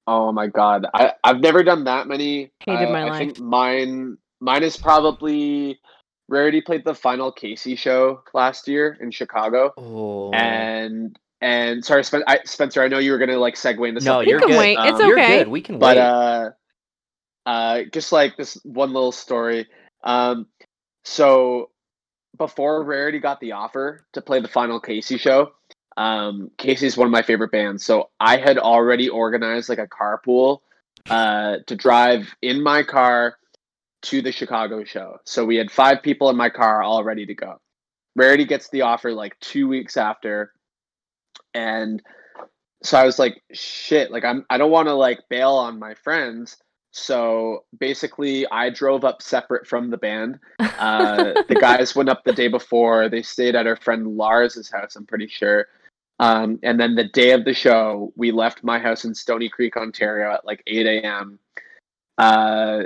[0.07, 2.49] Oh my god, I I've never done that many.
[2.65, 3.17] Hated uh, my I life.
[3.19, 5.79] think mine mine is probably
[6.27, 12.23] Rarity played the final Casey show last year in Chicago, Oh, and and sorry, Spen-
[12.27, 14.29] I, Spencer, I know you were gonna like segue into no, something.
[14.29, 14.57] you're can good.
[14.59, 14.77] wait.
[14.79, 15.37] It's Um, You're okay.
[15.39, 15.47] good.
[15.47, 16.03] We can but wait.
[16.03, 16.49] uh
[17.45, 19.67] uh just like this one little story
[20.03, 20.45] um
[21.03, 21.69] so
[22.37, 25.51] before rarity got the offer to play the final casey show
[25.97, 30.59] um casey's one of my favorite bands so i had already organized like a carpool
[31.09, 33.35] uh to drive in my car
[34.01, 37.35] to the chicago show so we had five people in my car all ready to
[37.35, 37.59] go
[38.15, 40.53] rarity gets the offer like two weeks after
[41.53, 42.01] and
[42.83, 45.93] so I was like, shit, like I'm I don't want to like bail on my
[45.93, 46.57] friends.
[46.91, 50.39] So basically I drove up separate from the band.
[50.59, 53.07] Uh, the guys went up the day before.
[53.07, 55.67] They stayed at our friend Lars's house, I'm pretty sure.
[56.19, 59.77] Um, and then the day of the show, we left my house in Stoney Creek,
[59.77, 61.39] Ontario at like 8 a.m.
[62.17, 62.83] Uh,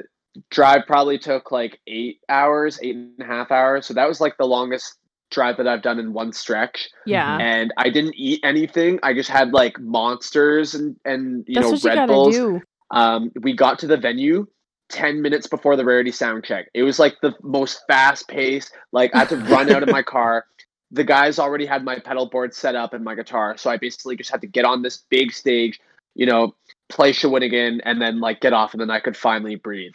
[0.49, 3.85] drive probably took like eight hours, eight and a half hours.
[3.85, 4.97] So that was like the longest
[5.31, 7.37] drive that I've done in one stretch Yeah.
[7.39, 8.99] and I didn't eat anything.
[9.03, 12.35] I just had like monsters and and you That's know what you Red gotta Bulls.
[12.35, 12.61] do.
[12.91, 14.47] Um, we got to the venue
[14.89, 16.67] ten minutes before the Rarity sound check.
[16.73, 18.71] It was like the most fast pace.
[18.91, 20.45] Like I had to run out of my car.
[20.91, 24.15] The guys already had my pedal board set up and my guitar, so I basically
[24.15, 25.79] just had to get on this big stage,
[26.13, 26.55] you know,
[26.87, 29.91] play Shawinigan, and then like get off, and then I could finally breathe.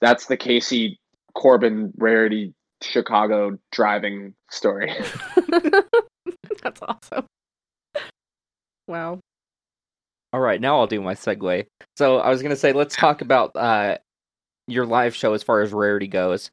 [0.00, 0.98] So that's the Casey
[1.34, 4.92] Corbin Rarity Chicago driving story.
[6.62, 7.26] That's awesome.
[8.86, 9.20] Wow.
[10.32, 11.66] All right, now I'll do my segue.
[11.96, 13.98] So I was gonna say, let's talk about uh,
[14.66, 16.50] your live show as far as rarity goes,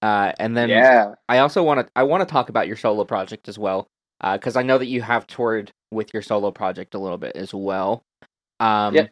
[0.00, 1.14] uh, and then yeah.
[1.28, 3.86] I also want to I want to talk about your solo project as well,
[4.32, 7.52] because I know that you have toured with your solo project a little bit as
[7.52, 8.02] well.
[8.60, 9.10] Um, Yep.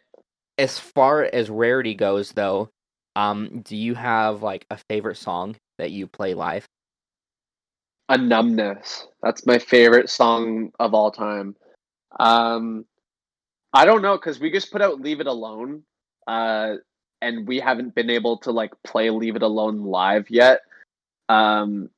[0.59, 2.69] As far as rarity goes, though,
[3.17, 6.65] um, do you have like a favorite song that you play live?
[8.09, 9.07] a numbness.
[9.21, 11.55] That's my favorite song of all time.
[12.19, 12.85] Um
[13.73, 15.83] i don't know because we just put out leave it alone
[16.25, 16.75] uh
[17.21, 20.61] and we haven't been able to like play leave it alone live yet.
[21.27, 21.89] Um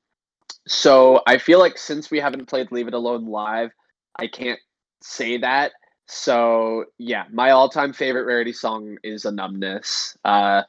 [0.67, 3.71] so i feel like since we haven't played leave it alone live
[4.15, 4.59] i can't
[5.01, 5.73] say that.
[6.07, 10.17] So yeah my all-time favorite rarity song is a numbness.
[10.25, 10.63] Uh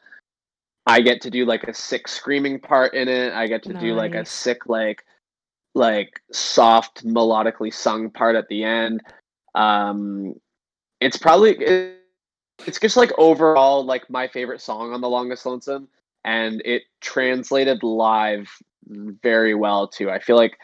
[0.86, 3.32] i get to do like a sick screaming part in it.
[3.32, 5.04] I get to do like a sick like
[5.74, 9.02] like soft melodically sung part at the end.
[9.54, 10.34] Um
[11.00, 11.98] it's probably it,
[12.66, 15.88] it's just like overall like my favorite song on the longest lonesome
[16.24, 18.50] and it translated live
[18.86, 20.10] very well too.
[20.10, 20.58] I feel like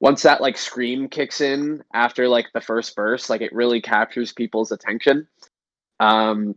[0.00, 4.32] once that like scream kicks in after like the first verse like it really captures
[4.32, 5.26] people's attention.
[6.00, 6.56] Um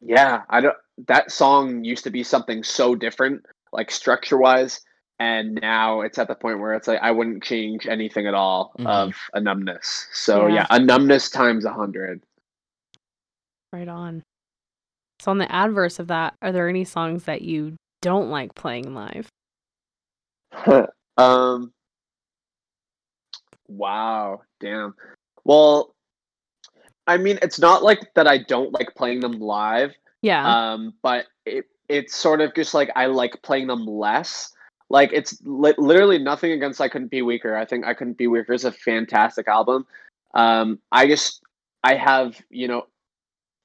[0.00, 0.76] yeah i don't
[1.06, 4.80] that song used to be something so different like structure wise
[5.20, 8.72] and now it's at the point where it's like I wouldn't change anything at all
[8.78, 8.86] Mhm.
[8.86, 10.08] of a numbness.
[10.12, 10.54] So Yeah.
[10.54, 12.22] yeah, a numbness times a hundred.
[13.72, 14.22] Right on.
[15.20, 18.94] So on the adverse of that, are there any songs that you don't like playing
[18.94, 19.28] live?
[21.16, 21.72] um.
[23.66, 24.42] Wow.
[24.60, 24.94] Damn.
[25.44, 25.94] Well,
[27.06, 28.26] I mean, it's not like that.
[28.26, 29.94] I don't like playing them live.
[30.22, 30.72] Yeah.
[30.72, 34.52] um but it it's sort of just like i like playing them less.
[34.90, 37.56] Like it's li- literally nothing against i couldn't be weaker.
[37.56, 39.86] I think i couldn't be weaker is a fantastic album.
[40.34, 41.42] Um i just
[41.84, 42.86] i have you know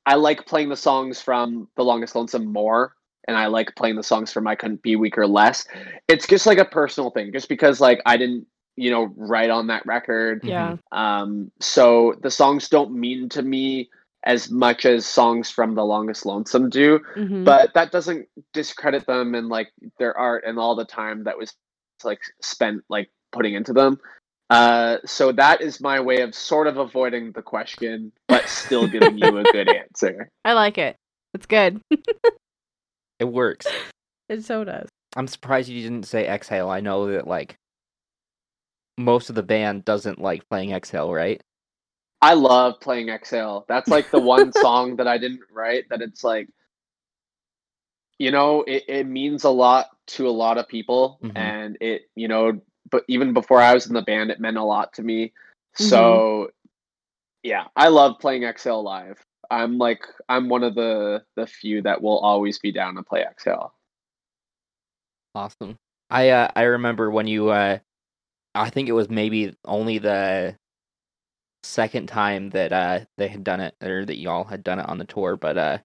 [0.06, 2.94] i like playing the songs from the longest lonesome more
[3.28, 5.66] and i like playing the songs from i couldn't be weaker less.
[6.08, 9.68] It's just like a personal thing just because like i didn't you know write on
[9.68, 10.42] that record.
[10.44, 10.78] Yeah.
[10.92, 13.90] um, so the songs don't mean to me
[14.26, 17.44] as much as songs from the longest lonesome do Mhm.
[17.46, 21.54] but that doesn't discredit them and like their art and all the time that was
[22.04, 24.00] like spent like putting into them
[24.50, 29.18] uh so that is my way of sort of avoiding the question but still giving
[29.18, 30.96] you a good answer I like it.
[31.34, 31.80] It's good.
[33.20, 33.68] It works.
[34.28, 34.90] it so does.
[35.16, 36.70] I'm surprised you didn't say exhale.
[36.70, 37.56] I know that like
[38.98, 41.42] most of the band doesn't like playing exhale, right?
[42.24, 43.66] I love playing exhale.
[43.68, 46.48] That's like the one song that i didn't write that it's like
[48.18, 51.38] you know it, it means a lot to a lot of people Mhm.
[51.38, 54.64] and it you know but even before i was in the band it meant a
[54.64, 55.34] lot to me.
[55.76, 56.52] So
[57.44, 59.20] yeah i love playing exhale live.
[59.52, 63.22] I'm like i'm one of the the few that will always be down to play
[63.22, 63.74] exhale.
[65.36, 65.78] Awesome.
[66.10, 67.80] I uh, I remember when you uh
[68.56, 70.56] I think it was maybe only the
[71.64, 74.98] second time that uh they had done it or that y'all had done it on
[74.98, 75.78] the tour, but uh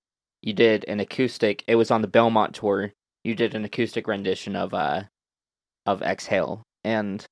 [0.43, 1.65] you did an acoustic.
[1.67, 2.93] It was on the Belmont tour.
[3.25, 5.05] You did an acoustic rendition of uh
[5.87, 7.25] of Exhale, and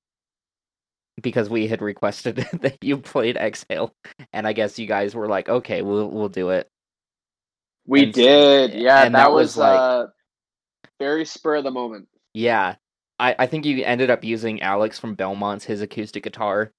[1.22, 3.92] because we had requested that you played Exhale,
[4.32, 6.68] and I guess you guys were like, okay, we'll we'll do it.
[7.86, 9.04] We And- did, yeah.
[9.04, 10.06] and that, that was, was, like- uh,
[10.98, 12.08] very spur of the moment.
[12.34, 12.76] Yeah.
[13.18, 16.72] I, I think you ended up using Alex from Belmont's his acoustic guitar.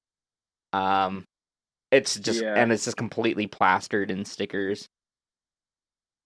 [0.74, 1.26] Um
[1.92, 2.54] it's just Yeah.
[2.56, 4.88] and it's just completely plastered in stickers.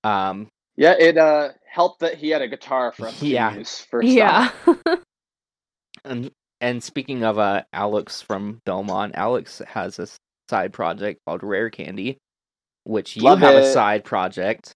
[0.03, 3.55] Um Yeah, it uh helped that he had a guitar for us to Yeah.
[3.57, 4.51] use for Yeah.
[6.05, 10.07] and and speaking of uh Alex from Belmont, Alex has a
[10.49, 12.17] side project called Rare Candy,
[12.83, 14.73] which you Love have a side project.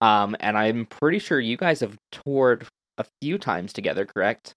[0.00, 2.66] Um and I'm pretty sure you guys have toured
[2.98, 4.52] a few times together, correct?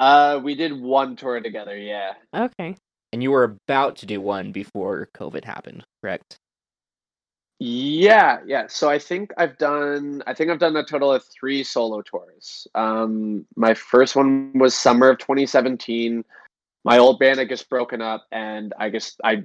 [0.00, 1.76] Uh, we did one tour together.
[1.78, 2.14] Yeah.
[2.34, 2.76] okay.
[3.12, 6.38] And you were about to do one before COVID happened, correct?
[7.64, 8.66] Yeah, yeah.
[8.68, 12.66] So I think I've done I think I've done a total of 3 solo tours.
[12.74, 16.24] Um my first one was summer of 2017.
[16.84, 19.44] My old band had just broken up and I just I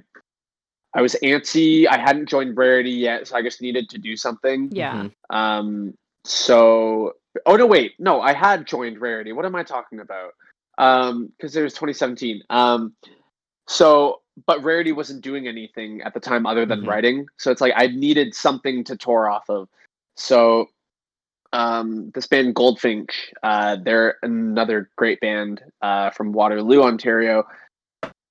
[0.94, 1.86] I was antsy.
[1.86, 4.68] I hadn't joined Rarity yet, so I just needed to do something.
[4.72, 5.04] Yeah.
[5.04, 5.12] Mhm.
[5.36, 7.12] Um so
[7.46, 9.30] oh no wait, no, I had joined Rarity.
[9.32, 10.32] What am I talking about?
[10.76, 12.42] Um because it was 2017.
[12.50, 12.94] Um
[13.68, 16.86] so but Rarity wasn't doing anything at the time other than Mhm.
[16.86, 17.28] writing.
[17.38, 19.68] So it's like I needed something to tour off of.
[20.16, 20.68] So
[21.52, 27.46] um this band Goldfinch, uh they're another great band uh from Waterloo, Ontario.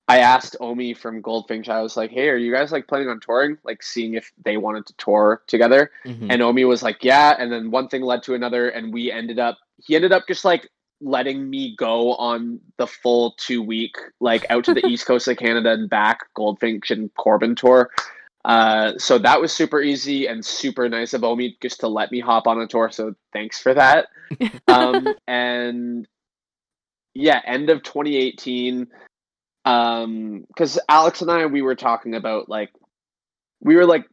[0.09, 3.19] I asked Omi from Goldfinch, I was like, Hey, are you guys like planning on
[3.19, 3.57] touring?
[3.65, 5.91] Like seeing if they wanted to tour together.
[6.05, 6.27] Mhm.
[6.29, 9.39] And Omi was like, Yeah, and then one thing led to another, and we ended
[9.39, 10.69] up he ended up just like
[11.01, 15.37] letting me go on the full two week, like out to the east coast of
[15.37, 17.91] Canada and back, Goldfinch and Corbin tour.
[18.45, 22.21] Uh, so that was super easy and super nice of Omi just to let me
[22.21, 22.89] hop on a tour.
[22.89, 24.07] So thanks for that.
[24.67, 26.05] Um, and
[27.13, 28.87] yeah, end of 2018.
[29.65, 32.71] Um, because Alex and I we were talking about like
[33.61, 34.05] we were like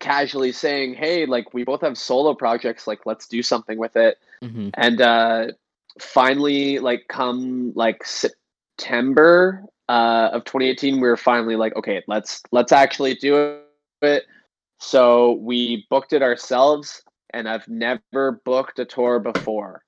[0.00, 2.86] casually saying, "Hey, like we both have solo projects.
[2.86, 4.70] Like let's do something with it." Mhm.
[4.74, 5.46] and uh
[5.98, 12.72] finally like come like september uh of 2018 we were finally like okay let's let's
[12.72, 13.58] actually do
[14.02, 14.24] it
[14.78, 19.82] so we booked it ourselves and i've never booked a tour before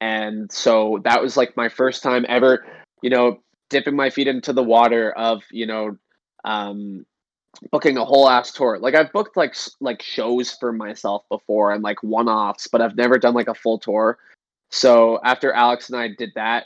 [0.00, 2.64] and so that was like my first time ever
[3.02, 3.38] you know
[3.68, 5.96] dipping my feet into the water of you know
[6.44, 7.04] um
[7.70, 8.78] booking a whole ass tour.
[8.78, 12.96] Like I've booked like like shows for myself before and like one offs, but I've
[12.96, 14.18] never done like a full tour.
[14.72, 16.64] So after Alex and I did that,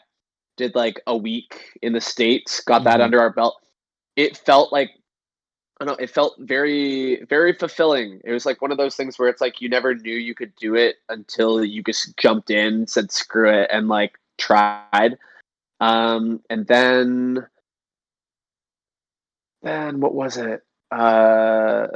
[0.56, 3.04] did like a week in the states, got that Mhm.
[3.04, 3.60] under our belt.
[4.16, 4.90] It felt like
[5.78, 8.22] I don't know, it felt very very fulfilling.
[8.24, 10.54] It was like one of those things where it's like you never knew you could
[10.56, 15.18] do it until you just jumped in, said screw it and like tried.
[15.80, 17.46] Um and then
[19.62, 20.62] then what was it?
[20.90, 21.88] Uh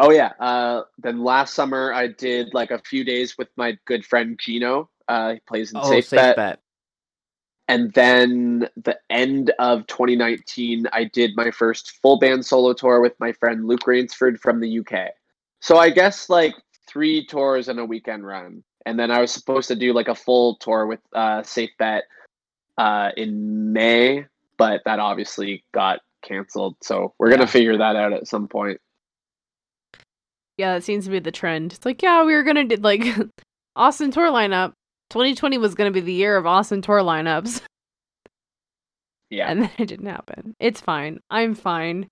[0.00, 0.32] oh yeah.
[0.38, 4.90] Uh then last summer I did like a few days with my good friend Gino.
[5.06, 6.36] Uh he plays in Oh, Safe, safe Bet.
[6.36, 6.60] bet.
[7.70, 13.12] And then the end of 2019, I did my first full band solo tour with
[13.20, 15.10] my friend Luke Rainsford from the UK.
[15.60, 16.54] So I guess like
[16.86, 18.64] three tours and a weekend run.
[18.86, 22.04] And then I was supposed to do like a full tour with uh, Safe Bet
[22.78, 24.24] uh, in May,
[24.56, 26.76] but that obviously got canceled.
[26.82, 28.80] So we're going to figure that out at some point.
[30.58, 31.72] Yeah, that seems to be the trend.
[31.72, 33.02] It's like, yeah, we were gonna do like
[33.76, 34.72] Austin tour lineup.
[35.10, 37.62] 2020 was gonna be the year of Austin tour lineups,
[39.30, 39.48] Yeah.
[39.50, 40.54] and then it didn't happen.
[40.60, 41.20] It's fine.
[41.30, 42.08] I'm fine.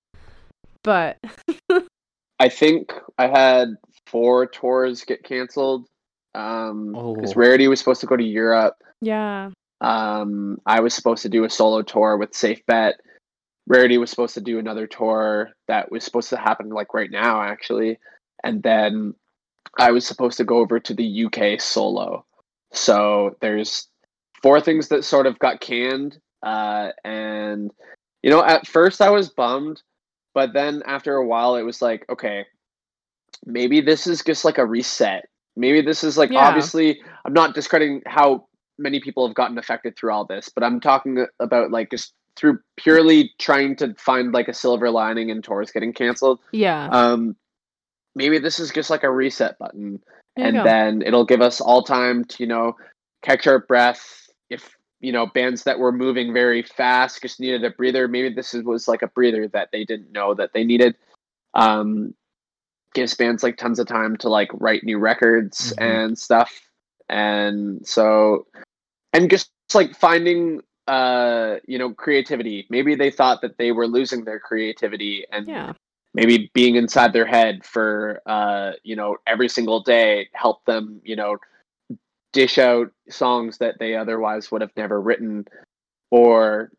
[0.85, 1.19] But
[2.39, 3.69] I think I had
[4.07, 5.87] four tours get canceled.
[6.35, 7.40] Um, because Oh.
[7.40, 8.75] Rarity was supposed to go to Europe.
[9.01, 13.01] yeah, Um, I was supposed to do a solo tour with Safe Bet.
[13.67, 17.40] Rarity was supposed to do another tour that was supposed to happen like right now,
[17.42, 17.99] actually.
[18.47, 19.15] And then
[19.77, 22.25] I was supposed to go over to the UK solo.
[22.73, 23.88] So there's
[24.40, 26.19] four things that sort of got canned.
[26.42, 27.73] Uh, and,
[28.23, 29.83] you know, at first I was bummed,
[30.33, 32.47] but then after a while it was like, okay,
[33.44, 35.29] maybe this is just like a reset.
[35.57, 36.47] Maybe this is like, Yeah.
[36.47, 38.47] obviously, I'm not discrediting how
[38.79, 42.61] many people have gotten affected through all this, but I'm talking about like just through
[42.77, 46.38] purely trying to find like a silver lining in tours getting canceled.
[46.53, 46.88] yeah.
[46.92, 47.35] Um,
[48.17, 50.02] maybe this is just like a reset button,
[50.35, 52.75] There and then it'll give us all time to you know
[53.23, 54.29] catch our breath.
[54.50, 58.54] If you know bands that were moving very fast just needed a breather maybe this
[58.54, 60.94] was like a breather that they didn't know that they needed
[61.54, 62.14] um
[62.94, 65.85] gives bands like tons of time to like write new records mm-hmm.
[65.85, 66.60] and stuff
[67.08, 68.46] and so
[69.12, 74.25] and just like finding uh you know creativity maybe they thought that they were losing
[74.25, 75.73] their creativity and yeah.
[76.17, 81.14] Maybe being inside their head for uh you know every single day helped them you
[81.14, 81.37] know
[82.33, 85.46] dish out songs that they otherwise would have never written.
[86.10, 86.71] Or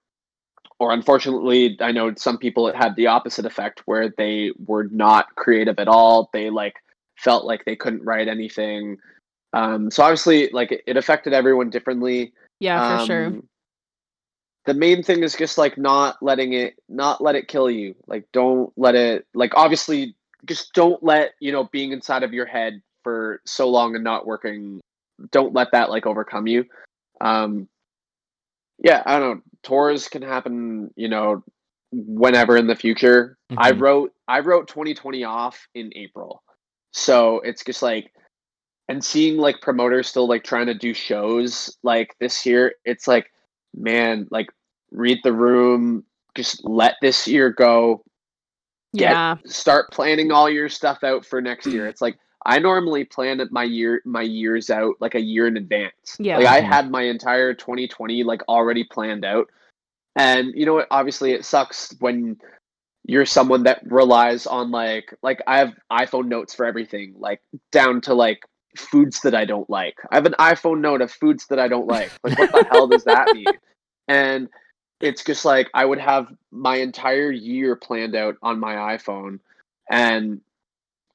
[0.80, 5.36] or unfortunately i know some people it had the opposite effect where they were not
[5.36, 6.30] creative at all.
[6.34, 6.76] They like
[7.18, 8.98] felt like they couldn't write anything.
[9.54, 12.34] Um so obviously like it, it affected everyone differently.
[12.60, 13.42] Yeah for um, sure
[14.68, 17.96] the main thing is just like not letting it not let it kill you.
[18.06, 20.16] Like don't let it like obviously
[20.46, 24.28] just don't let you know being inside of your head for so long and not
[24.28, 24.82] working
[25.32, 26.66] don't let that like overcome you.
[27.22, 27.70] Um
[28.78, 29.42] yeah i don't know.
[29.64, 31.44] Tours can happen you know
[31.92, 33.38] whenever in the future.
[33.50, 33.64] Mm-hmm.
[33.64, 36.44] i wrote i wrote 2020 off in april.
[36.92, 38.12] So it's just like
[38.90, 43.32] and seeing like promoters still like trying to do shows like this year it's like
[43.74, 44.50] man like
[44.92, 46.04] read the room,
[46.36, 48.04] just let this year go.
[48.96, 49.36] Get, yeah.
[49.46, 51.88] Start planning all your stuff out for next year.
[51.88, 56.16] It's like I normally plan my year my years out like a year in advance.
[56.18, 56.38] Yeah.
[56.38, 59.48] Like I had my entire 2020 like already planned out.
[60.16, 60.88] And you know what?
[60.90, 62.38] Obviously it sucks when
[63.04, 68.00] you're someone that relies on like like I have iPhone notes for everything, like down
[68.02, 68.44] to like
[68.78, 69.96] foods that I don't like.
[70.12, 72.12] I have an iPhone note of foods that I don't like.
[72.24, 73.46] Like what the hell does that mean?
[74.10, 74.48] And
[75.00, 79.40] it's just like I would have my entire year planned out on my iPhone.
[79.90, 80.42] And,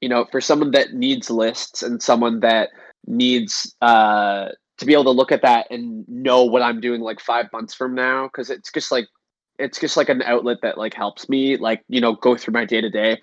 [0.01, 2.69] you know, for someone that needs lists and someone that
[3.05, 7.19] needs uh, to be able to look at that and know what I'm doing like
[7.19, 9.07] five months from now, because it's just like,
[9.59, 12.65] it's just like an outlet that like helps me like, you know, go through my
[12.65, 13.21] day to day.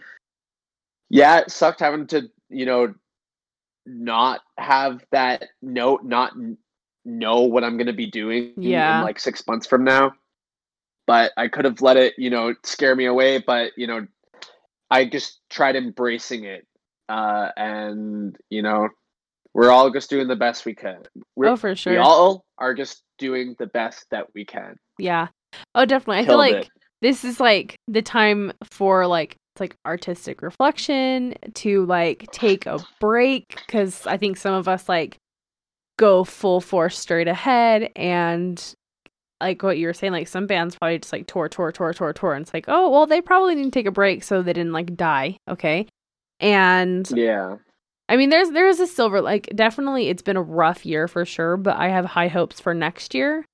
[1.09, 2.95] Yeah, it sucked having to, you know,
[3.87, 6.33] not have that note, not
[7.05, 8.99] know what I'm going to be doing yeah.
[8.99, 10.13] in like six months from now
[11.07, 13.39] but I could have let it, you know, scare me away.
[13.39, 14.07] But you know,
[14.91, 16.67] I just tried embracing it,
[17.09, 18.89] uh, and you know,
[19.55, 21.03] we're all just doing the best we can.
[21.37, 21.93] We're, oh, for sure.
[21.93, 24.77] We all are just doing the best that we can.
[24.99, 25.29] Yeah.
[25.75, 26.23] Oh, definitely.
[26.23, 26.71] I feel like it.
[27.03, 32.79] this is like the time for like it's like artistic reflection to like take a
[33.01, 35.17] break because I think some of us like
[35.99, 38.75] go full force straight ahead and
[39.41, 42.13] like what you were saying, like some bands probably just like tour, tour, tour, tour,
[42.13, 44.73] tour, and it's like, oh, well, they probably didn't take a break so they didn't
[44.73, 45.87] like die, okay?
[46.41, 47.57] And yeah,
[48.09, 51.25] I mean, there's there is a silver, like definitely, it's been a rough year for
[51.25, 53.45] sure, but I have high hopes for next year,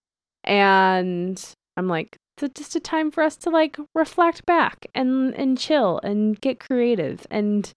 [0.45, 1.43] and
[1.77, 6.01] I'm like, it's just a time for us to like reflect back and and chill
[6.03, 7.73] and get creative and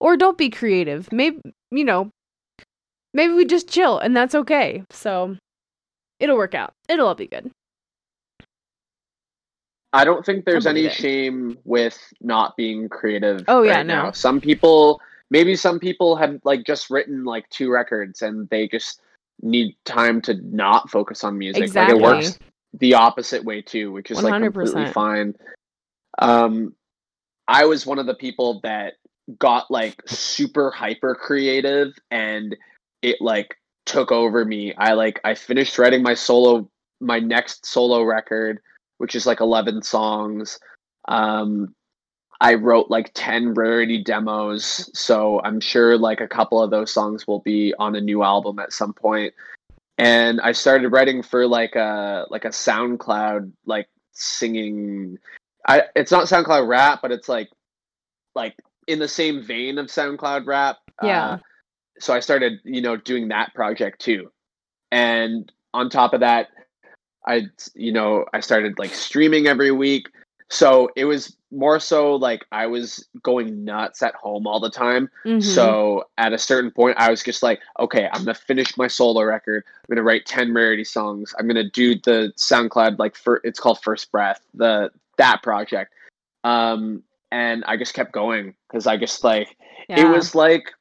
[0.00, 1.40] or don't be creative, maybe
[1.70, 2.10] you know,
[3.12, 4.84] maybe we just chill and that's okay.
[4.90, 5.36] So
[6.20, 6.72] It'll work out.
[6.88, 7.50] It'll all be good.
[9.92, 13.44] I don't think there's any shame with not being creative.
[13.46, 14.04] Oh yeah, no.
[14.04, 14.10] Now.
[14.10, 15.00] Some people,
[15.30, 19.00] maybe some people have like just written like two records and they just
[19.40, 21.62] need time to not focus on music.
[21.62, 21.98] Exactly.
[21.98, 22.38] Like it works
[22.78, 24.22] the opposite way too, which is 100%.
[24.22, 25.34] like completely fine.
[26.18, 26.74] Um,
[27.46, 28.94] I was one of the people that
[29.38, 32.56] got like super hyper creative and
[33.00, 33.56] it like
[33.86, 34.74] took over me.
[34.74, 36.68] I like I finished writing my solo
[37.00, 38.60] my next solo record,
[38.98, 40.58] which is like 11 songs.
[41.08, 41.74] Um
[42.40, 47.26] I wrote like 10 rarity demos, so I'm sure like a couple of those songs
[47.26, 49.32] will be on a new album at some point.
[49.96, 55.18] And I started writing for like a like a SoundCloud like singing
[55.66, 57.50] I it's not SoundCloud rap, but it's like
[58.34, 58.56] like
[58.86, 60.78] in the same vein of SoundCloud rap.
[61.02, 61.26] Yeah.
[61.26, 61.38] Uh,
[61.98, 64.30] so I started, you know, doing that project too.
[64.90, 66.48] And on top of that,
[67.26, 70.08] I, you know, I started like streaming every week.
[70.50, 75.08] So it was more so like I was going nuts at home all the time.
[75.24, 75.40] Mm-hmm.
[75.40, 79.22] So at a certain point, I was just like, okay, I'm gonna finish my solo
[79.22, 79.64] record.
[79.66, 81.34] I'm gonna write ten rarity songs.
[81.38, 85.92] I'm gonna do the SoundCloud like for it's called First Breath, the that project.
[86.42, 89.56] Um, and I just kept going because I just like
[89.88, 90.06] yeah.
[90.06, 90.72] it was like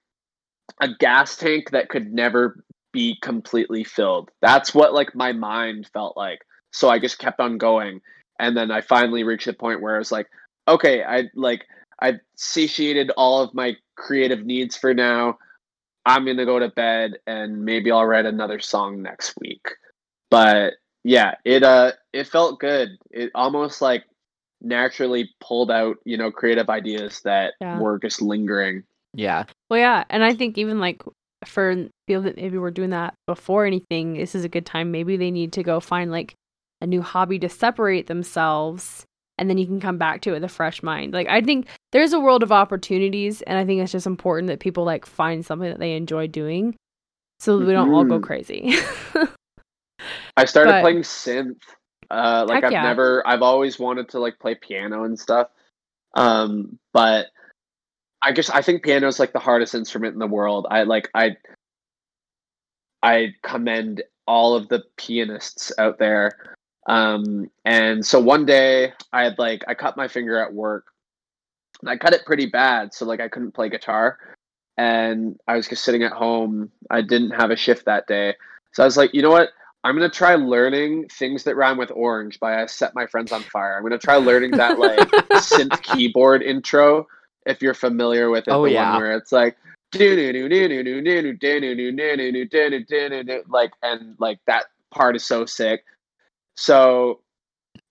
[0.82, 4.32] a gas tank that could never be completely filled.
[4.42, 6.40] That's what like my mind felt like.
[6.72, 8.02] So I just kept on going.
[8.40, 10.28] And then I finally reached the point where I was like,
[10.68, 11.66] okay, I like
[12.00, 15.38] I've satiated all of my creative needs for now.
[16.06, 19.68] I'm gonna go to bed and maybe I'll write another song next week.
[20.30, 22.90] But yeah, it uh it felt good.
[23.12, 24.04] It almost like
[24.62, 27.80] naturally pulled out, you know, creative ideas that Yeah.
[27.80, 28.84] were just lingering.
[29.14, 29.46] Yeah.
[29.70, 31.04] Well, yeah, and I think even like
[31.46, 31.76] for
[32.08, 34.92] people that maybe were doing that before anything, this is a good time.
[34.92, 36.34] Maybe they need to go find like
[36.82, 39.06] a new hobby to separate themselves,
[39.38, 41.14] and then you can come back to it with a fresh mind.
[41.14, 44.60] Like I think there's a world of opportunities, and I think it's just important that
[44.60, 46.76] people like find something that they enjoy doing,
[47.40, 48.24] so that we don't all go Mhm.
[48.24, 48.74] crazy.
[50.38, 51.60] I started But- playing synth.
[52.12, 52.84] Uh, like I've yeah.
[52.84, 55.48] never, I've always wanted to like play piano and stuff.
[56.14, 57.28] Um, but
[58.24, 60.66] I guess I think piano is like the hardest instrument in the world.
[60.70, 61.36] I like I,
[63.02, 66.32] I commend all of the pianists out there.
[66.88, 70.86] Um, and so one day I had like I cut my finger at work,
[71.82, 74.18] and I cut it pretty bad, so like I couldn't play guitar.
[74.78, 76.72] And I was just sitting at home.
[76.90, 78.36] I didn't have a shift that day,
[78.72, 79.50] so I was like, you know what?
[79.84, 83.44] I'm gonna try learning things that rhyme with orange by I set my friends on
[83.44, 83.76] fire.
[83.76, 85.00] I'm gonna try learning that like
[85.34, 87.08] synth keyboard intro.
[87.46, 88.92] If you're familiar with it, Oh, the yeah.
[88.94, 89.58] one where it's like
[93.50, 95.84] like and like that part is so sick.
[96.56, 97.22] So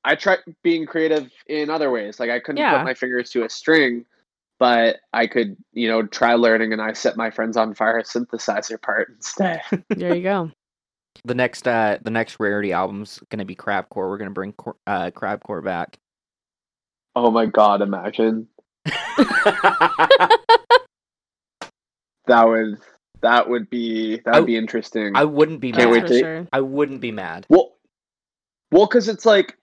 [0.05, 2.19] I tried being creative in other ways.
[2.19, 2.79] Like I couldn't Yeah.
[2.79, 4.05] put my fingers to a string,
[4.59, 8.81] but I could, you know, try learning and I set my friends on fire synthesizer
[8.81, 9.63] part instead.
[9.91, 10.51] there you go.
[11.25, 14.09] The next uh the next rarity album's gonna be Crabcore.
[14.09, 15.99] We're gonna bring Cor- uh Crabcore back.
[17.15, 18.49] oh my god, imagine.
[22.27, 22.79] That would
[23.21, 25.13] that would be that would I- be interesting.
[25.17, 25.93] I wouldn't be Can't mad.
[25.93, 26.47] wait for to- sure.
[26.53, 27.47] I wouldn't be mad.
[27.49, 27.73] Well,
[28.71, 29.57] well, because it's like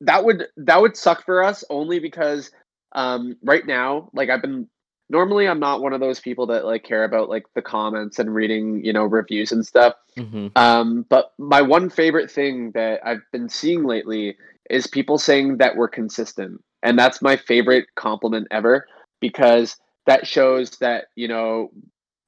[0.00, 2.50] that would that would suck for us only because
[2.92, 4.68] um, right now, like I've been
[5.10, 8.32] normally I'm not one of those people that like care about like the comments and
[8.34, 9.94] reading you know reviews and stuff.
[10.16, 14.36] hmm Um, but my one favorite thing that I've been seeing lately
[14.70, 18.86] is people saying that we're consistent, and that's my favorite compliment ever
[19.20, 19.76] because
[20.06, 21.70] that shows that you know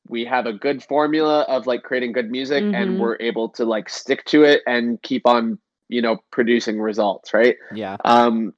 [0.09, 2.75] we have a good formula of like creating good music Mhm.
[2.75, 7.33] and we're able to like stick to it and keep on you know producing results
[7.35, 7.97] right Yeah.
[8.05, 8.53] um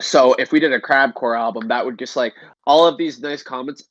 [0.00, 2.34] so if we did a crabcore album that would just like
[2.66, 3.84] all of these nice comments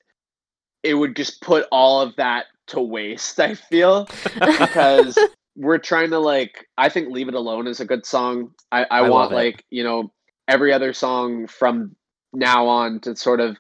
[0.84, 4.08] it would just put all of that to waste i feel
[4.40, 5.18] because
[5.56, 9.00] we're trying to like i think leave it alone is a good song i, I,
[9.00, 10.12] I want like you know
[10.50, 11.96] every other song from
[12.34, 13.58] now on to sort of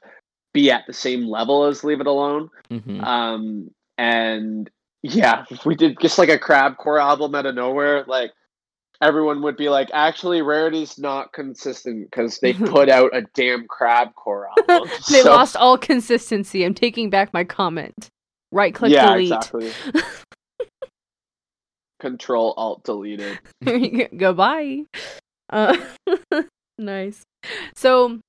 [0.54, 4.70] be at the same level as leave it alone hmm um and
[5.04, 8.32] yeah we did just like a crabcore album out of nowhere like
[9.02, 14.46] everyone would be like actually rarity's not consistent because they put out a damn crabcore
[14.68, 16.66] album they So- lost all consistency.
[16.66, 18.10] I'm taking back my comment.
[18.52, 19.32] Right click yeah delete.
[19.32, 19.72] exactly
[22.00, 24.18] control alt deleted There you go.
[24.18, 24.84] Goodbye.
[25.52, 25.78] Uh,
[26.80, 27.21] nice.
[27.75, 28.19] So,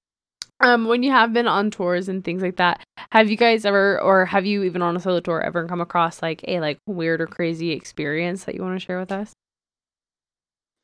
[0.63, 2.83] um, when you have been on tours and things like that,
[3.13, 6.21] have you guys ever, or have you even on a solo tour ever come across
[6.21, 9.33] like a like weird or crazy experience that you want to share with us?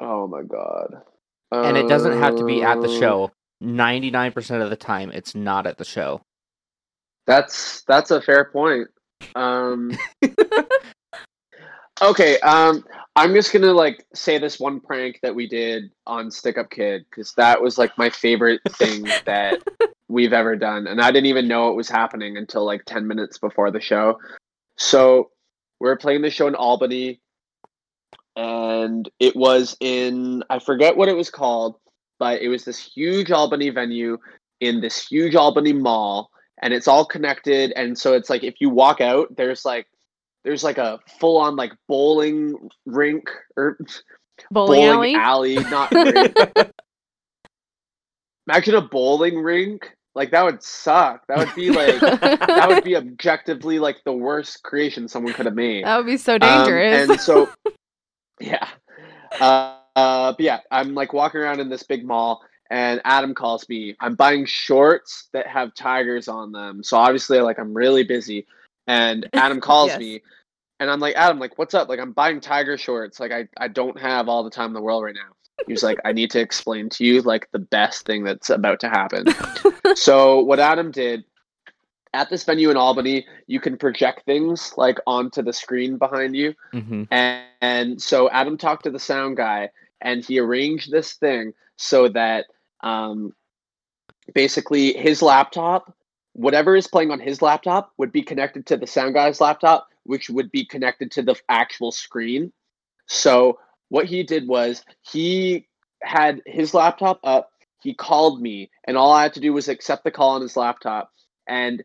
[0.00, 1.02] oh my god
[1.52, 3.30] And it doesn't have to be at the Um, show.
[3.62, 6.20] Ninety nine percent of the time, it's not at the show.
[7.26, 8.88] That's that's a fair point.
[9.34, 9.92] Um
[12.02, 12.84] Okay, um
[13.14, 17.06] I'm just to like say this one prank that we did on Stick Up Kid
[17.10, 19.62] cuz that was like my favorite thing that
[20.08, 23.38] we've ever done and I didn't even know it was happening until like 10 minutes
[23.38, 24.18] before the show.
[24.78, 25.30] So,
[25.80, 27.20] we were playing the show in Albany
[28.36, 31.76] and it was in I forget what it was called,
[32.18, 34.18] but it was this huge Albany venue
[34.60, 36.30] in this huge Albany mall
[36.60, 39.86] and it's all connected and so it's like if you walk out there's like
[40.46, 43.76] there's like a full on like bowling rink or
[44.52, 45.14] Bowling, alley.
[45.16, 46.36] alley, not rink.
[48.48, 49.90] Imagine a bowling rink.
[50.14, 51.26] Like that would suck.
[51.26, 55.54] That would be like that would be objectively like the worst creation someone could have
[55.56, 55.84] made.
[55.84, 57.10] That would be so Um, dangerous.
[57.10, 57.50] and so,
[58.40, 58.68] yeah.
[59.40, 62.40] Uh, uh, but yeah, I'm like walking around in this big mall,
[62.70, 63.96] and Adam calls me.
[64.00, 66.82] I'm buying shorts that have tigers on them.
[66.82, 68.46] So obviously, like, I'm really busy.
[68.86, 69.98] And Adam calls Yes.
[69.98, 70.22] me,
[70.78, 71.88] and I'm like, Adam, like, what's up?
[71.88, 73.18] Like, I'm buying tiger shorts.
[73.18, 75.34] Like, I, I don't have all the time in the world right now.
[75.66, 78.80] He was like, I need to explain to you, like, the best thing that's about
[78.80, 79.26] to happen.
[79.96, 81.24] so, what Adam did
[82.16, 86.54] at this venue in Albany, you can project things like onto the screen behind you.
[86.72, 89.70] hmm And, and so Adam talked to the sound guy
[90.00, 92.46] and he arranged this thing so that
[92.82, 93.32] um,
[94.34, 95.94] basically his laptop,
[96.36, 100.28] whatever is playing on his laptop, would be connected to the sound guy's laptop, which
[100.28, 102.52] would be connected to the actual screen.
[103.06, 103.58] So
[103.88, 105.66] what he did was he
[106.02, 107.50] had his laptop up.
[107.82, 110.56] He called me, and all I had to do was accept the call on his
[110.56, 111.10] laptop.
[111.48, 111.82] And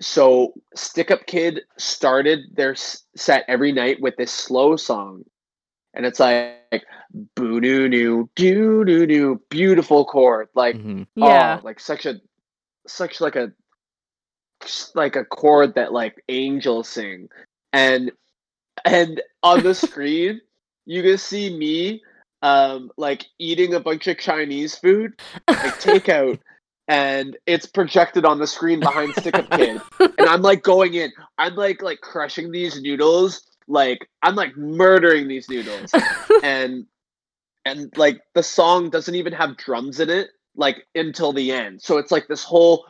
[0.00, 5.24] so Stick Up Kid started their set every night with this slow song.
[5.92, 6.84] And it's like
[7.36, 11.04] boo doo doo doo doo doo beautiful chord like mm-hmm.
[11.14, 12.20] yeah oh, like such a
[12.88, 13.52] such like a
[14.94, 17.28] like a chord that like angels sing.
[17.72, 18.12] And
[18.84, 20.40] and on the screen
[20.86, 22.02] you can see me
[22.42, 25.12] um like eating a bunch of chinese food
[25.48, 26.38] like takeout
[26.86, 29.80] and it's projected on the screen behind Stick Up Kid.
[30.00, 31.10] And i'm like going in.
[31.38, 35.90] I'm like like crushing these noodles like i'm like murdering these noodles.
[36.42, 36.86] And
[37.64, 41.80] and like the song doesn't even have drums in it like until the end.
[41.80, 42.84] So it's like this whole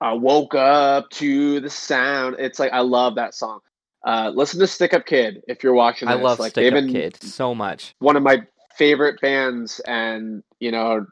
[0.00, 2.36] I woke up to the sound.
[2.38, 3.60] It's like I love that song.
[4.04, 6.08] Uh, listen to Stick Up Kid if you're watching.
[6.08, 6.18] This.
[6.18, 7.94] I love like, Stick Up Kid so much.
[8.00, 8.42] One of my
[8.76, 11.06] favorite bands, and you know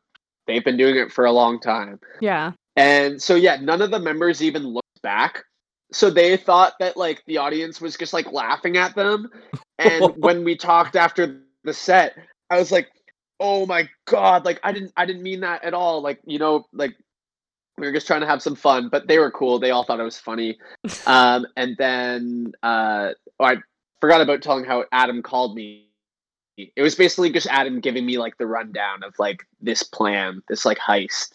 [0.47, 2.01] they've been doing it for a long time.
[2.21, 2.53] Yeah.
[2.77, 5.45] And so yeah, none of the members even looked back.
[5.93, 9.29] So they thought that like the audience was just like laughing at them.
[9.79, 12.15] And when we talked after the set,
[12.51, 12.89] I was like,
[13.41, 14.45] "Oh my god!
[14.45, 16.03] Like I didn't, I didn't mean that at all.
[16.03, 16.95] Like you know, like
[17.79, 19.59] we were just trying to have some fun, but they were cool.
[19.59, 20.59] They all thought it was funny.
[21.07, 23.11] Um, and then uh,
[23.41, 23.57] oh, I
[24.01, 25.89] forgot about telling how Adam called me.
[26.57, 30.65] It was basically just Adam giving me like the rundown of like this plan, this
[30.65, 31.33] like heist.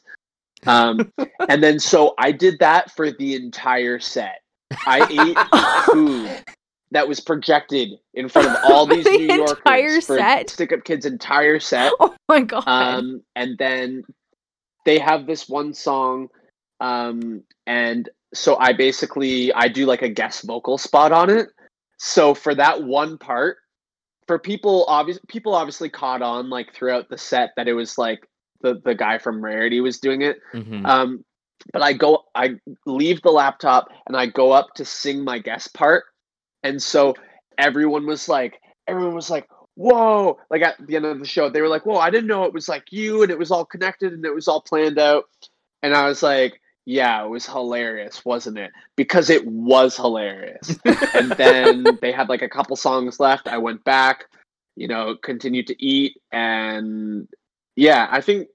[0.66, 1.12] Um,
[1.50, 4.42] and then so I did that for the entire set.
[4.86, 6.44] I ate food
[6.92, 10.50] that was projected in front of all these the New Yorkers entire set?
[10.50, 11.92] Stick Up Kids' entire set.
[12.00, 12.64] Oh my god!
[12.68, 14.04] Um, and then
[14.88, 16.30] they have this one song
[16.80, 21.50] um, and so i basically i do like a guest vocal spot on it.
[22.00, 23.58] So for that one part
[24.28, 28.28] for people obviously people obviously caught on like throughout the set that it was like
[28.62, 30.38] the the guy from rarity was doing it.
[30.54, 30.86] Mm-hmm.
[30.86, 31.26] um
[31.74, 35.74] but i go i leave the laptop and i go up to sing my guest
[35.74, 36.06] part.
[36.64, 37.14] And so
[37.58, 41.62] everyone was like everyone was like whoa like at the end of the show they
[41.62, 44.12] were like whoa i didn't know it was like you and it was all connected
[44.12, 45.26] and it was all planned out.
[45.84, 48.72] And i was like yeah it was hilarious wasn't it?
[48.96, 50.80] Because it was hilarious.
[51.14, 53.48] And then they had like a couple songs left.
[53.48, 54.26] I went back
[54.78, 57.28] you know continued to eat and
[57.76, 58.48] yeah i think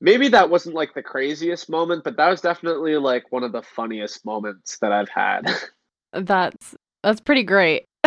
[0.00, 3.62] maybe that wasn't like the craziest moment but that was definitely like one of the
[3.62, 5.46] funniest moments that i've had.
[6.14, 7.86] That's that's pretty great.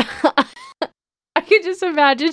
[1.46, 2.32] I could just imagine.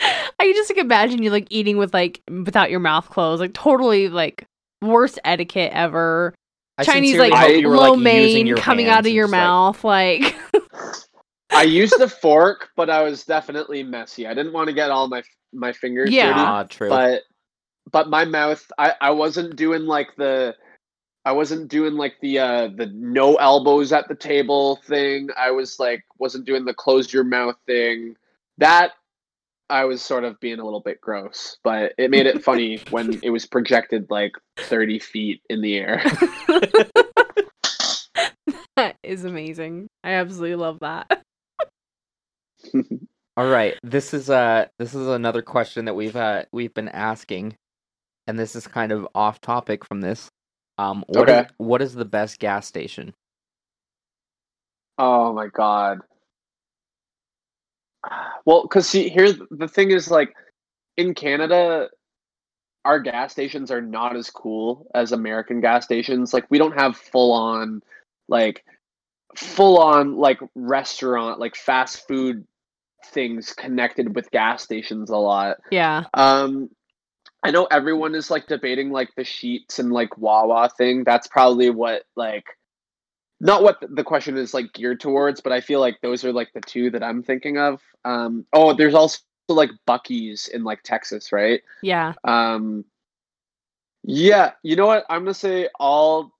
[0.00, 3.54] I could just like imagine you like eating with like without your mouth closed, like
[3.54, 4.44] totally like
[4.80, 6.34] worst etiquette ever.
[6.78, 9.24] I Chinese sincerely like hope you were, lo like, using mein coming out of your
[9.26, 10.34] just, like- mouth, like
[11.50, 15.06] i used a fork but i was definitely messy i didn't want to get all
[15.06, 15.22] my
[15.52, 16.28] my fingers Yeah.
[16.28, 16.88] dirty Ah, true.
[16.88, 17.22] but
[17.90, 20.54] but my mouth I, I wasn't doing like the
[21.24, 25.28] I wasn't doing like the uh the no elbows at the table thing.
[25.36, 28.16] I was like wasn't doing the close your mouth thing.
[28.58, 28.92] That
[29.70, 33.20] I was sort of being a little bit gross, but it made it funny when
[33.22, 36.02] it was projected like 30 feet in the air.
[38.76, 39.88] that is amazing.
[40.02, 41.22] I absolutely love that.
[43.36, 47.56] All right, this is uh this is another question that we've uh we've been asking,
[48.26, 50.28] and this is kind of off topic from this.
[50.78, 51.48] Um, what is Okay.
[51.58, 53.14] what is the best gas station?
[54.98, 56.00] Oh my god.
[58.44, 60.34] Well, because see, here the thing is like
[60.96, 61.88] in Canada,
[62.84, 66.34] our gas stations are not as cool as American gas stations.
[66.34, 67.82] Like we don't have full on,
[68.28, 68.64] like
[69.36, 72.46] full on like restaurant, like fast food
[73.06, 75.58] things connected with gas stations a lot.
[75.70, 76.04] Yeah.
[76.14, 76.70] Um,
[77.42, 81.04] I know everyone is like debating like the Sheetz and like Wawa thing.
[81.04, 82.46] That's probably what like
[83.40, 86.52] not what the question is like geared towards, but I feel like those are like
[86.54, 87.80] the two that I'm thinking of.
[88.04, 89.18] Um, oh, there's also
[89.48, 91.60] like Buc-ee's in like Texas, right?
[91.82, 92.12] Yeah.
[92.22, 92.84] Um,
[94.04, 95.04] yeah, you know what?
[95.10, 96.32] I'm gonna say all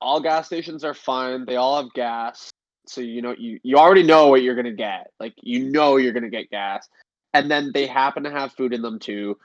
[0.00, 1.44] all gas stations are fine.
[1.44, 2.50] They all have gas,
[2.86, 5.12] so you know you you already know what you're gonna get.
[5.20, 6.88] Like you know you're gonna get gas,
[7.34, 9.36] and then they happen to have food in them too.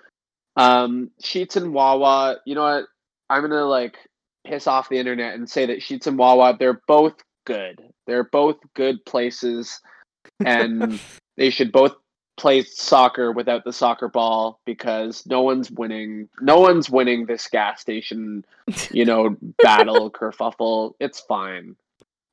[0.56, 2.86] Um, Sheetz and Wawa, you know what?
[3.30, 3.98] I'm gonna like
[4.46, 7.82] piss off the internet and say that Sheetz and Wawa they're both good.
[8.08, 9.82] They're both good places,
[10.44, 11.00] and
[11.38, 11.96] they should both
[12.38, 16.30] play soccer without the soccer ball because no one's winning.
[16.42, 18.46] No one's winning this gas station,
[18.92, 20.94] you know, battle kerfuffle.
[21.00, 21.76] It's fine.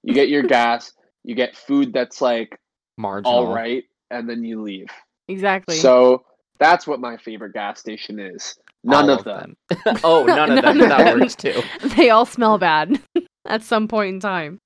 [0.02, 0.92] You get your gas.
[1.24, 2.58] You get food that's like
[2.96, 3.32] Marginal.
[3.32, 4.88] all right, and then you leave.
[5.28, 5.76] Exactly.
[5.76, 6.24] So
[6.62, 8.56] that's what my favorite gas station is.
[8.84, 9.56] None All of them.
[10.04, 10.80] oh, none of None them.
[10.82, 11.20] of That them.
[11.20, 11.62] works too.
[11.96, 13.00] they all smell bad
[13.46, 14.58] at some point in time.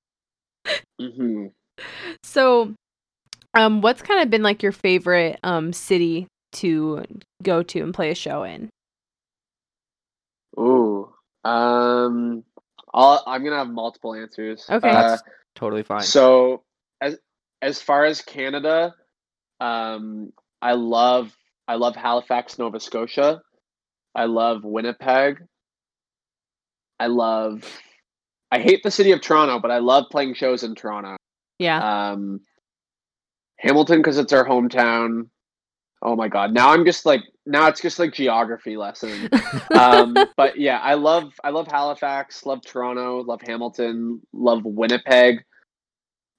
[1.00, 1.46] hmm
[2.22, 2.74] So,
[3.54, 7.04] um, what's kind of been like your favorite um city to
[7.42, 8.68] go to and play a show in?
[10.58, 11.12] Ooh.
[11.44, 12.44] Um.
[12.94, 14.64] I'll, I'm gonna have multiple answers.
[14.70, 14.88] Okay.
[14.88, 15.22] Uh, That's
[15.54, 16.00] totally fine.
[16.02, 16.62] So
[17.00, 17.18] as
[17.60, 18.94] as far as Canada,
[19.60, 20.32] um,
[20.62, 21.36] I love
[21.68, 23.42] I love Halifax, Nova Scotia.
[24.14, 25.42] I love Winnipeg.
[26.98, 27.62] I love.
[28.50, 31.16] I hate the city of Toronto, but I love playing shows in Toronto.
[31.58, 32.12] Yeah.
[32.12, 32.40] Um,
[33.58, 35.28] Hamilton because it's our hometown.
[36.02, 36.52] Oh my god!
[36.52, 39.28] Now I'm just like now it's just like geography lesson.
[39.74, 45.42] um, but yeah, I love I love Halifax, love Toronto, love Hamilton, love Winnipeg,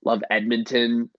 [0.05, 1.09] love Edmonton.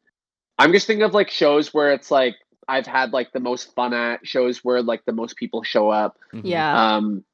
[0.59, 2.37] I'm just thinking of like shows where it's like
[2.69, 6.19] I've had like the most fun at shows where like the most people show up.
[6.33, 6.43] Mhm.
[6.45, 6.95] yeah.
[6.95, 7.25] Um,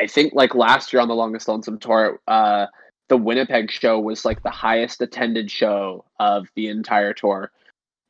[0.00, 2.66] I think like last year on the Longest Lonesome tour, uh,
[3.08, 7.50] the Winnipeg show was like the highest attended show of the entire tour,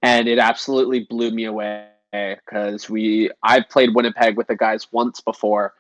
[0.03, 5.21] and it absolutely blew me away because we I've played Winnipeg with the guys once
[5.21, 5.75] before,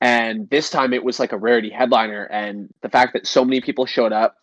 [0.00, 3.60] and this time it was like a rarity headliner, and the fact that so many
[3.60, 4.36] people showed up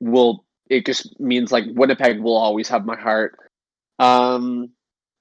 [0.00, 3.36] will it just means like Winnipeg will always have my heart.
[3.98, 4.70] Um,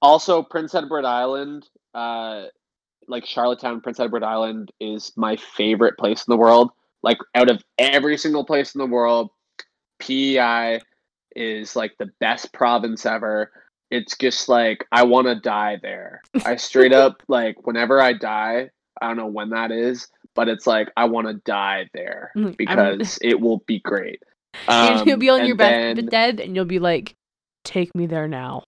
[0.02, 2.44] also Prince Edward Island, uh,
[3.08, 6.72] like Charlottetown, Prince Edward Island is my favorite place in the world.
[7.02, 9.30] Like out of every single place in the world,
[10.00, 10.82] PEI
[11.36, 13.52] is like the best province ever.
[13.92, 16.22] It's just like I want to die there.
[16.46, 18.70] I straight up like whenever I die,
[19.02, 23.18] I don't know when that is, but it's like I want to die there because
[23.22, 24.22] it will be great.
[24.68, 27.16] and you'll Um, be on your then- bed, bed, and you'll be like,
[27.64, 28.64] "Take me there now."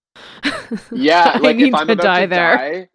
[0.92, 2.56] Yeah, like if I'm to about die to there.
[2.58, 2.90] die,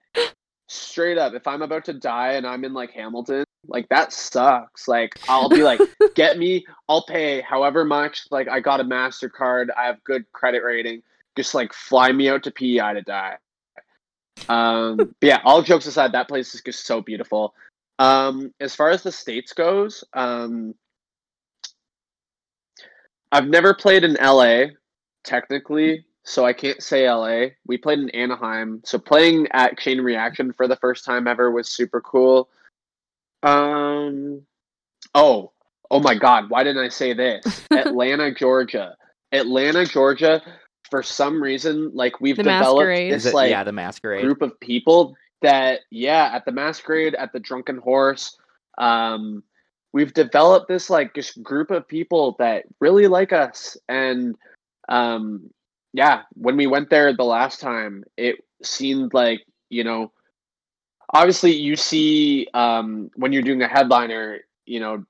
[0.68, 4.88] straight up, if I'm about to die and I'm in like Hamilton, like that sucks.
[4.88, 5.80] Like I'll be like,
[6.14, 8.26] get me, I'll pay however much.
[8.30, 11.02] Like I got a Mastercard, I have good credit rating.
[11.36, 13.36] Just like fly me out to PEI to die.
[14.48, 17.54] Um, but yeah, all jokes aside, that place is just so beautiful.
[17.98, 20.74] Um, as far as the states goes, um,
[23.32, 24.66] I've never played in LA
[25.24, 27.50] technically, so I can't say LA.
[27.66, 31.68] We played in Anaheim, so playing at Chain Reaction for the first time ever was
[31.68, 32.48] super cool.
[33.42, 34.42] Um,
[35.14, 35.52] oh,
[35.90, 37.62] oh my God, why didn't I say this?
[37.70, 38.96] Atlanta, Georgia.
[39.32, 40.42] Atlanta, Georgia.
[40.90, 43.12] For some reason, like we've The developed Masquerade.
[43.12, 44.22] this it, like yeah, the masquerade.
[44.22, 48.38] group of people that yeah at the masquerade at the drunken horse
[48.78, 49.42] um
[49.92, 54.34] we've developed this like just group of people that really like us and
[54.88, 55.50] um
[55.96, 59.40] yeah when we went there the last time it seemed like
[59.70, 60.12] you know
[61.12, 65.04] obviously you see um when you're doing a headliner you know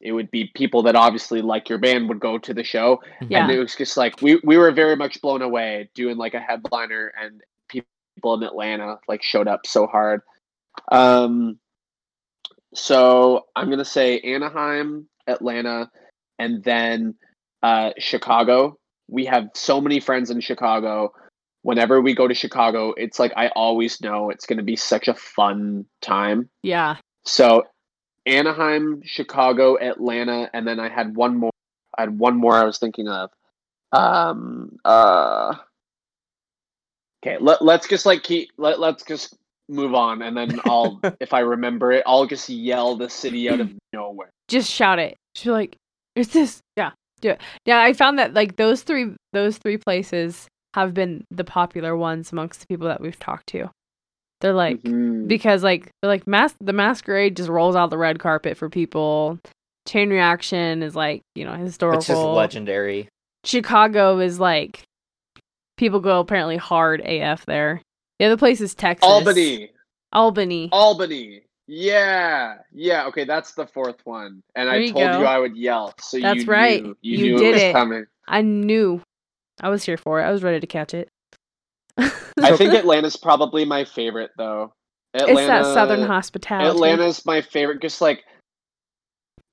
[0.00, 3.42] it would be people that obviously like your band would go to the show Yeah.
[3.42, 6.40] and it was just like we we were very much blown away doing like a
[6.40, 10.20] headliner and people in Atlanta like showed up so hard.
[10.90, 11.58] Um
[12.74, 15.90] so I'm gonna say Anaheim, Atlanta,
[16.38, 17.14] and then
[17.62, 18.78] uh Chicago.
[19.08, 21.12] We have so many friends in Chicago.
[21.62, 25.14] Whenever we go to Chicago, it's like I always know it's gonna be such a
[25.14, 26.48] fun time.
[26.62, 26.96] yeah.
[27.26, 27.64] So
[28.26, 31.52] Anaheim, Chicago, Atlanta, and then I had one more.
[31.96, 33.30] I had one more I was thinking of.
[33.92, 34.76] Um.
[34.84, 35.54] Uh.
[37.24, 37.38] Okay.
[37.40, 38.50] Let Let's just like keep.
[38.58, 39.36] Let Let's just
[39.68, 43.60] move on, and then I'll, if I remember it, I'll just yell the city out
[43.60, 44.30] of nowhere.
[44.48, 45.16] Just shout it.
[45.42, 45.76] Be like,
[46.14, 46.92] "Is this?" Yeah.
[47.24, 47.40] Do it.
[47.64, 47.80] Yeah.
[47.80, 52.60] I found that like those three, those three places have been the popular ones amongst
[52.60, 53.70] the people that we've talked to.
[54.42, 55.26] They're like Mhm.
[55.26, 59.38] because like they're like mas- the masquerade just rolls out the red carpet for people.
[59.88, 61.98] Chain reaction is like you know historical.
[61.98, 63.08] It's just legendary.
[63.44, 64.82] Chicago is like
[65.78, 67.80] people go apparently hard AF there.
[68.18, 69.08] The other place is Texas.
[69.08, 69.70] Albany.
[70.12, 70.68] Albany.
[70.72, 71.42] Albany.
[71.66, 72.56] Yeah.
[72.72, 73.06] Yeah.
[73.06, 73.24] Okay.
[73.24, 75.20] That's the fourth one, and There I you told go.
[75.20, 75.94] you I would yell.
[76.00, 76.82] So That's you right.
[76.82, 77.72] Knew, you, You knew did it was it.
[77.72, 78.06] coming.
[78.28, 79.02] I knew.
[79.60, 80.24] I was here for it.
[80.24, 81.08] I was ready to catch it.
[81.96, 82.08] I
[82.56, 84.72] think Atlanta's probably my favorite though.
[85.14, 86.68] Atlanta, it's that southern hospitality.
[86.70, 87.80] Atlanta's my favorite.
[87.80, 88.24] Just like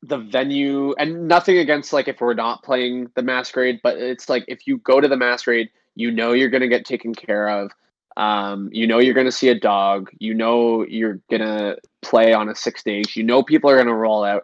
[0.02, 4.44] the venue, and nothing against like if we're not playing the masquerade, but it's like
[4.48, 7.72] if you go to the masquerade, you know you're gonna get taken care of.
[8.18, 10.10] Um, you know you're gonna see a dog.
[10.20, 13.16] You know you're gonna play on a six stage.
[13.16, 14.44] You know people are gonna roll out.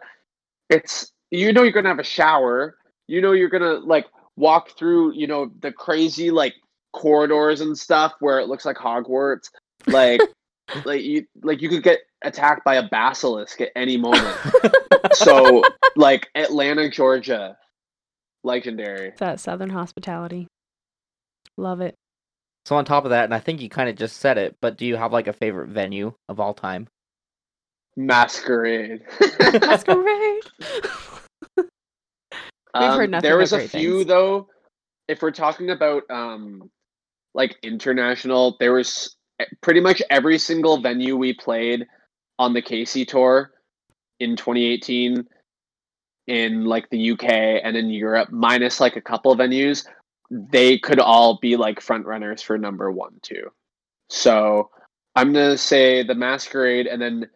[0.70, 2.76] It's you know you're gonna have a shower.
[3.06, 4.06] You know you're gonna like
[4.36, 5.14] walk through.
[5.14, 6.54] You know the crazy like
[6.92, 9.50] corridors and stuff where it looks like Hogwarts.
[9.86, 10.20] Like
[10.84, 14.36] like you like you could get attacked by a basilisk at any moment.
[15.12, 15.62] so
[15.96, 17.56] like Atlanta, Georgia,
[18.44, 19.12] legendary.
[19.18, 20.48] That Southern hospitality.
[21.56, 21.94] Love it.
[22.68, 24.76] So on top of that, and I think you kind of just said it, but
[24.76, 26.86] do you have like a favorite venue of all time?
[27.96, 29.00] Masquerade.
[29.40, 30.42] Masquerade.
[32.74, 34.08] um, heard nothing there was a few things.
[34.08, 34.48] though.
[35.08, 36.70] If we're talking about um,
[37.32, 39.16] like international, there was
[39.62, 41.86] pretty much every single venue we played
[42.38, 43.50] on the Casey tour
[44.20, 45.26] in 2018
[46.26, 47.30] in like the UK
[47.64, 49.86] and in Europe, minus like a couple venues,
[50.30, 53.50] they could all be like front runners for number one too.
[54.10, 54.70] So
[55.14, 57.30] I'm gonna say the Masquerade, and then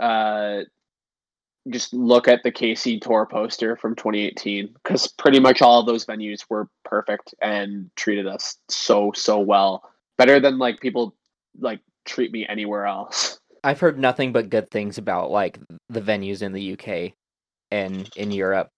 [0.00, 0.62] uh,
[1.70, 6.04] just look at the Casey tour poster from 2018 because pretty much all of those
[6.04, 9.88] venues were perfect and treated us so so well,
[10.18, 11.14] better than like people
[11.58, 13.38] like treat me anywhere else.
[13.64, 17.12] I've heard nothing but good things about like the venues in the UK
[17.70, 18.70] and in Europe.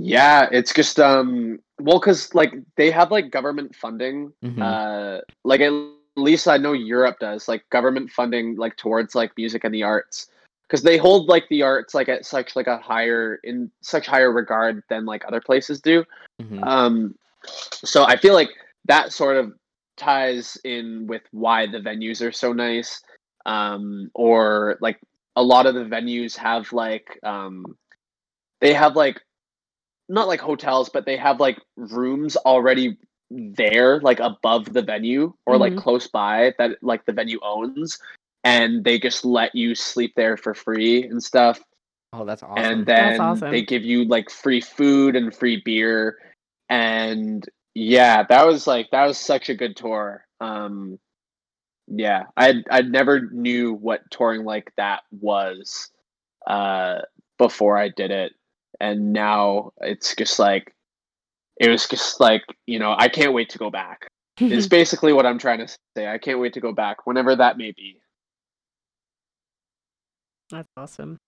[0.00, 4.62] Yeah, it's just um well cuz like they have like government funding Mhm.
[4.62, 5.72] uh like at
[6.16, 10.30] least I know Europe does like government funding like towards like music and the arts
[10.68, 14.30] cuz they hold like the arts like at such like a higher in such higher
[14.32, 16.04] regard than like other places do.
[16.40, 16.64] Mhm.
[16.64, 18.50] Um so I feel like
[18.86, 19.52] that sort of
[19.96, 23.02] ties in with why the venues are so nice
[23.46, 25.00] um or like
[25.34, 27.76] a lot of the venues have like um
[28.60, 29.20] they have like
[30.08, 32.96] not like hotels, but they have like rooms already
[33.30, 35.78] there, like above the venue or like Mhm.
[35.78, 37.98] close by that like the venue owns,
[38.44, 41.60] and they just let you sleep there for free and stuff.
[42.12, 42.64] Oh, that's awesome.
[42.64, 43.50] And That's then awesome.
[43.50, 46.18] they give you like free food and free beer,
[46.70, 47.44] and
[47.74, 50.26] yeah, that was like that was such a good tour.
[50.40, 50.98] Um,
[51.86, 55.90] yeah, I I never knew what touring like that was
[56.46, 57.00] uh,
[57.36, 58.32] before I did it,
[58.80, 60.72] and now it's just like
[61.58, 64.08] it was just like you know I can't wait to go back.
[64.40, 66.06] Is basically what I'm trying to say.
[66.06, 68.00] I can't wait to go back whenever that may be.
[70.50, 71.18] That's awesome.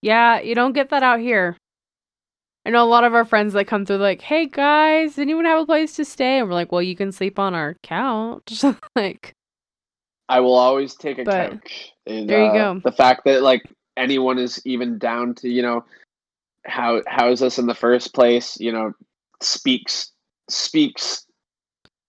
[0.00, 1.56] Yeah, you don't get that out here.
[2.64, 5.60] I know a lot of our friends that come through like, "Hey guys, anyone have
[5.60, 8.64] a place to stay?" And we're like, "Well, you can sleep on our couch."
[8.96, 9.34] like,
[10.28, 11.92] I will always take a But couch.
[12.06, 12.80] And, there you uh, go.
[12.84, 13.62] The fact that like
[13.96, 15.84] anyone is even down to you know
[16.64, 18.92] how house us in the first place, you know,
[19.40, 20.12] speaks
[20.48, 21.26] speaks.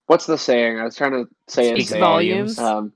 [0.08, 0.80] What's the saying?
[0.80, 1.76] I was trying to say it.
[1.76, 2.60] Speaks volumes.
[2.60, 2.94] Um,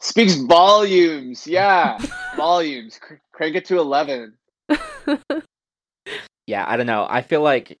[0.00, 1.46] speaks volumes.
[1.46, 1.98] Yeah,
[2.36, 2.98] volumes.
[3.00, 4.34] Cr- crank it to eleven.
[6.46, 7.06] yeah, I don't know.
[7.08, 7.78] I feel like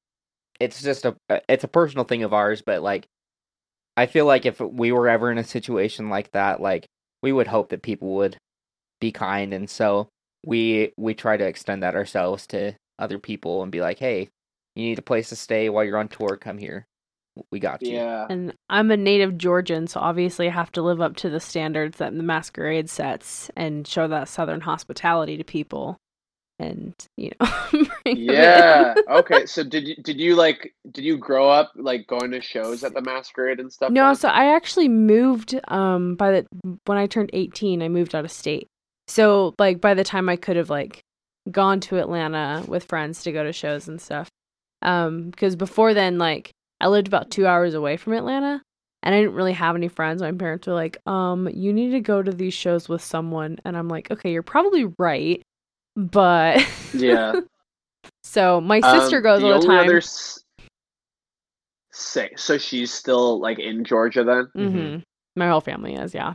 [0.60, 3.06] it's just a uh, it's a personal thing of ours, but like
[3.96, 6.86] I feel like if we were ever in a situation like that, like
[7.22, 8.36] we would hope that people would
[9.00, 10.08] be kind, and so
[10.46, 14.28] we we try to extend that ourselves to other people and be like, hey,
[14.74, 16.86] you need a place to stay while you're on tour, come here.
[17.52, 17.94] We got you.
[17.94, 18.26] Yeah.
[18.28, 21.98] and I'm a native Georgian, so obviously I have to live up to the standards
[21.98, 25.96] that the masquerade sets and show that southern hospitality to people.
[26.60, 28.16] And, you know, bring 'em in.
[28.16, 28.94] Yeah.
[29.08, 29.46] okay.
[29.46, 32.94] So did you did you like did you grow up like going to shows at
[32.94, 33.92] the masquerade and stuff?
[33.92, 34.16] No, then?
[34.16, 36.46] so I actually moved um by the
[36.86, 38.66] when I turned 18, I moved out of state.
[39.06, 41.04] So like by the time I could have like
[41.50, 44.28] gone to Atlanta with friends to go to shows and stuff.
[44.82, 48.62] Um because before then like I lived about 2 hours away from Atlanta
[49.02, 50.22] and I didn't really have any friends.
[50.22, 53.76] My parents were like, "Um, you need to go to these shows with someone." And
[53.76, 55.40] I'm like, "Okay, you're probably right."
[55.96, 57.34] But Yeah.
[58.24, 59.86] so my Um, sister goes all the time.
[59.86, 60.42] Other s-
[61.92, 64.48] say so she's still like in Georgia then.
[64.56, 65.02] Mhm.
[65.36, 66.34] My whole family is, yeah.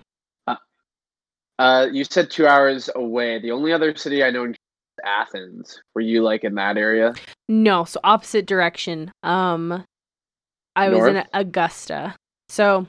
[1.59, 3.39] Uh, you said two hours away.
[3.39, 4.57] The only other city I know in is
[5.04, 5.82] Athens.
[5.95, 7.14] Were you like in that area?
[7.49, 9.12] No, so opposite direction.
[9.24, 9.84] Um
[10.76, 12.16] I was in Augusta.
[12.49, 12.88] So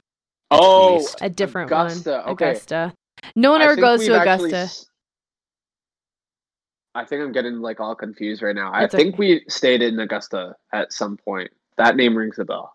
[0.51, 1.19] Oh, East.
[1.21, 2.23] a different Augusta.
[2.25, 2.35] one.
[2.35, 2.51] Okay.
[2.51, 2.93] Augusta.
[3.37, 4.57] No one ever goes we've to actually Augusta.
[4.59, 4.87] s-
[6.95, 8.71] I think I'm getting like all confused right now.
[8.73, 9.19] I think okay.
[9.19, 11.51] we stayed in Augusta at some point.
[11.77, 12.73] That name rings a bell.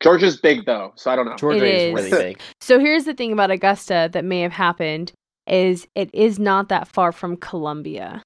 [0.00, 1.36] Georgia's big though, so I don't know.
[1.36, 1.94] Georgia It is is.
[2.12, 2.40] really big.
[2.60, 5.12] So here's the thing about Augusta that may have happened
[5.48, 8.22] is it is not that far from Columbia.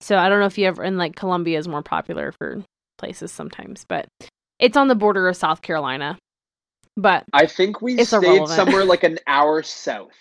[0.00, 2.62] So I don't know if you ever and like Columbia is more popular for
[2.98, 4.06] places sometimes, but
[4.58, 6.18] it's on the border of South Carolina.
[6.96, 8.50] But I think we stayed irrelevant.
[8.50, 10.12] somewhere like an hour south,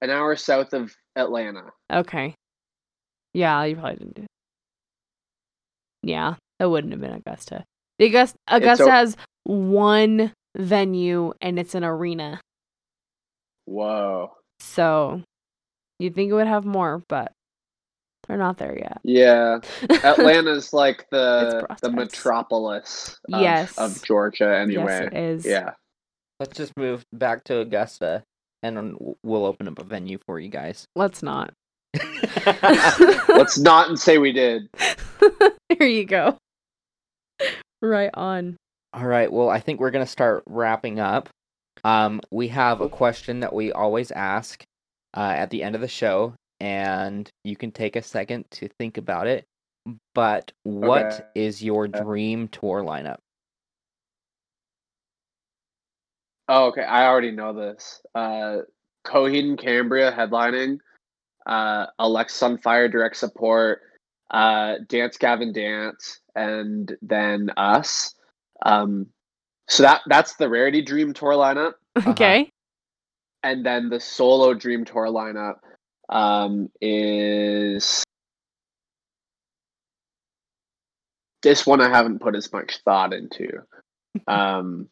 [0.00, 1.64] an hour south of Atlanta.
[1.92, 2.34] okay.
[3.32, 4.26] Yeah, you probably didn't do
[6.04, 7.64] Yeah, that wouldn't have been Augusta.
[7.98, 12.40] The Augusta, Augusta o- has one venue and it's an arena.
[13.66, 14.32] Whoa.
[14.60, 15.22] So
[15.98, 17.32] you'd think it would have more, but
[18.26, 18.98] they're not there yet.
[19.04, 19.60] Yeah.
[20.02, 23.76] Atlanta's like the the metropolis of, Yes.
[23.78, 24.84] of Georgia anyway.
[24.84, 25.06] yes, anyway.
[25.06, 25.46] it is.
[25.46, 25.70] Yeah.
[26.40, 28.24] Let's just move back to Augusta,
[28.62, 30.84] and we'll open up a venue for you guys.
[30.96, 31.52] Let's not.
[33.28, 34.68] Let's not and say we did.
[35.78, 36.36] Here you go.
[37.80, 38.56] Right on.
[38.92, 39.30] All right.
[39.32, 41.28] Well, I think we're gonna start wrapping up.
[41.84, 44.64] Um, we have a question that we always ask
[45.16, 48.96] uh, at the end of the show, and you can take a second to think
[48.96, 49.46] about it.
[50.14, 51.66] But what is Okay.
[51.66, 53.18] your dream tour lineup?
[56.48, 56.82] Oh, okay.
[56.82, 58.00] I already know this.
[58.14, 58.58] Uh
[59.06, 60.78] Coheed and Cambria headlining,
[61.46, 63.80] uh Alexisonfire direct support,
[64.30, 68.14] uh Dance Gavin Dance, and then us.
[68.64, 69.06] Um
[69.68, 71.74] so that that's the Rarity Dream Tour lineup.
[72.06, 72.50] Okay.
[73.42, 75.56] And then the solo Dream Tour lineup
[76.08, 78.04] um is
[81.42, 83.62] this one I haven't put as much thought into.
[84.28, 84.88] Um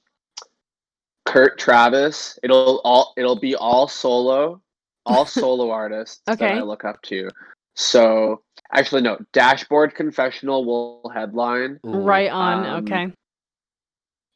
[1.24, 2.38] Kurt Travis.
[2.42, 4.60] It'll all it'll be all solo,
[5.06, 7.30] all solo artists that I look up to.
[7.74, 8.42] So
[8.72, 11.80] actually no, Dashboard Confessional will headline.
[11.84, 12.66] Right on.
[12.66, 13.12] Um, okay.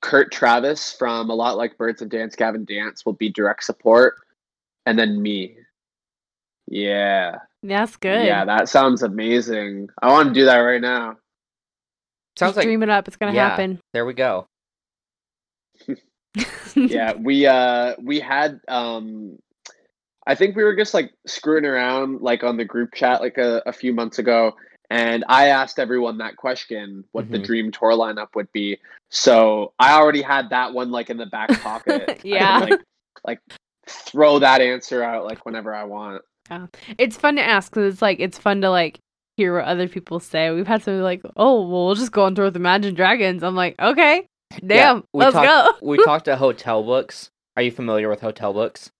[0.00, 4.14] Kurt Travis from A Lot Like Birds and Dance Gavin Dance will be direct support.
[4.86, 5.56] And then me.
[6.68, 7.36] Yeah.
[7.62, 8.24] That's good.
[8.26, 9.88] Yeah, that sounds amazing.
[10.02, 11.16] I want to do that right now.
[12.36, 13.08] Sounds Just like dream it up.
[13.08, 13.48] It's gonna Yeah.
[13.50, 13.80] happen.
[13.92, 14.46] there we go.
[16.74, 19.38] yeah we uh we had um
[20.26, 23.62] i think we were just like screwing around like on the group chat like a,
[23.66, 24.54] a few months ago
[24.90, 27.44] and i asked everyone that question what the Mhm.
[27.46, 28.78] dream tour lineup would be
[29.10, 32.58] so i already had that one like in the back pocket I could, Yeah.
[32.58, 32.80] like
[33.26, 33.40] like
[33.86, 36.22] throw that answer out like whenever i want
[36.98, 38.98] it's fun to ask because it's like it's fun to like
[39.36, 40.50] hear what other people say.
[40.50, 43.42] We've had some like, oh, well, we'll just go on tour with Imagine Dragons.
[43.42, 44.26] I'm like, okay,
[44.66, 45.86] damn, we let's talked- go.
[45.86, 47.30] we talked to hotel books.
[47.56, 48.90] Are you familiar with hotel books?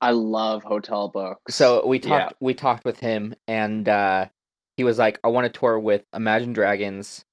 [0.00, 2.08] i love hotel books So we Yeah.
[2.08, 4.26] talked we talked with him and uh
[4.76, 7.24] he was like, I want to tour with Imagine Dragons,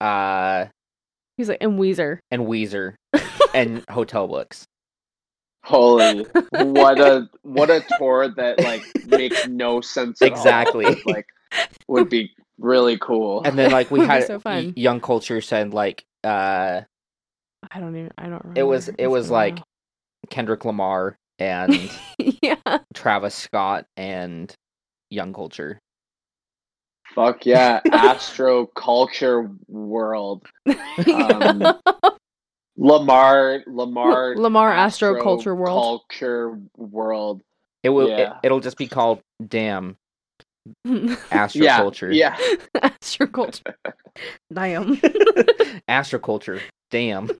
[0.00, 0.66] uh
[1.36, 2.18] He's like, and Weezer.
[2.30, 2.94] and Weezer
[3.54, 4.66] and hotel books.
[5.64, 11.02] Holy what a what a tour that like makes no sense at all, Exactly.
[11.06, 11.26] like
[11.88, 14.66] would be really cool And then like we had so fun.
[14.66, 16.82] y- young culture said like uh
[17.72, 18.10] I don't even.
[18.16, 18.40] I don't.
[18.44, 18.60] Remember.
[18.60, 19.64] it was it was like while.
[20.30, 21.90] Kendrick Lamar and
[22.40, 22.54] yeah.
[22.94, 24.54] Travis Scott and
[25.10, 25.80] young culture.
[27.14, 30.46] Fuck yeah, Astro Culture World.
[30.68, 31.74] Um,
[32.78, 36.02] Lamar, Lamar, Lamar Astro Culture World.
[36.08, 37.42] Culture World.
[37.82, 38.38] It will Yeah.
[38.42, 39.96] it, will just be called Damn
[41.30, 42.12] Astro yeah, Culture.
[42.12, 42.36] yeah.
[42.82, 43.76] Astro culture.
[44.52, 44.96] Damn.
[45.88, 46.60] Astroculture.
[46.90, 47.30] Damn.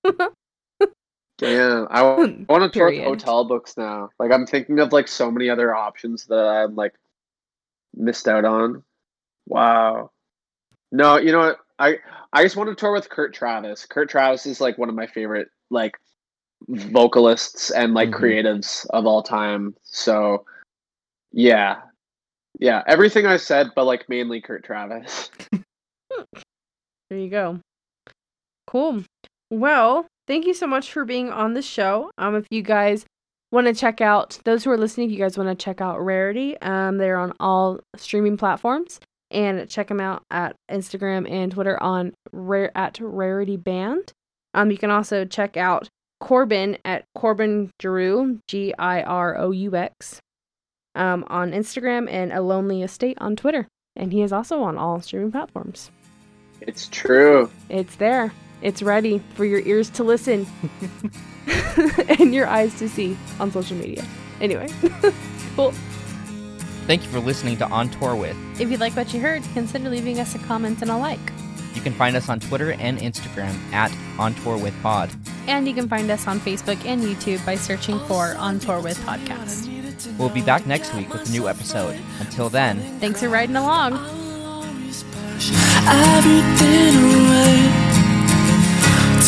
[1.38, 4.10] Damn, I want to tour with hotel books now.
[4.18, 6.94] Like I'm thinking of like so many other options that I'm like
[7.94, 8.82] missed out on.
[9.46, 10.10] Wow.
[10.90, 11.58] No, you know what?
[11.78, 11.98] I
[12.32, 13.86] I just want to tour with Kurt Travis.
[13.86, 15.96] Kurt Travis is like one of my favorite like
[16.68, 18.20] vocalists and like Mhm.
[18.20, 19.74] creatives of all time.
[19.82, 20.44] So
[21.32, 21.82] yeah.
[22.60, 25.30] Yeah, everything I said, but like mainly Kurt Travis.
[27.10, 27.60] There you go.
[28.66, 29.04] Cool.
[29.50, 32.10] Well, thank you so much for being on the show.
[32.18, 33.06] Um, if you guys
[33.50, 36.04] want to check out those who are listening, if you guys want to check out
[36.04, 39.00] Rarity, um, they're on all streaming platforms,
[39.30, 44.12] and check them out at Instagram and Twitter on rare at Rarity Band.
[44.54, 45.88] Um, you can also check out
[46.20, 50.20] Corbin at Corbin Giroux, G I R O U X,
[50.94, 55.00] um, on Instagram and A Lonely Estate on Twitter, and he is also on all
[55.00, 55.90] streaming platforms.
[56.60, 57.50] It's true.
[57.68, 58.32] It's there.
[58.62, 60.46] It's ready for your ears to listen
[62.18, 64.04] and your eyes to see on social media.
[64.40, 64.68] Anyway,
[65.56, 65.72] cool.
[66.88, 68.34] Thank you for listening to On Tour With.
[68.58, 71.20] If you like what you heard, consider leaving us a comment and a like.
[71.74, 75.10] You can find us on Twitter and Instagram at On Tour With Pod.
[75.46, 78.96] And you can find us on Facebook and YouTube by searching for On Tour With
[79.00, 79.68] Podcast.
[80.16, 81.94] We'll be back next week with a new episode.
[82.20, 83.92] Until then, Thanks for riding along.
[85.84, 87.68] everything away.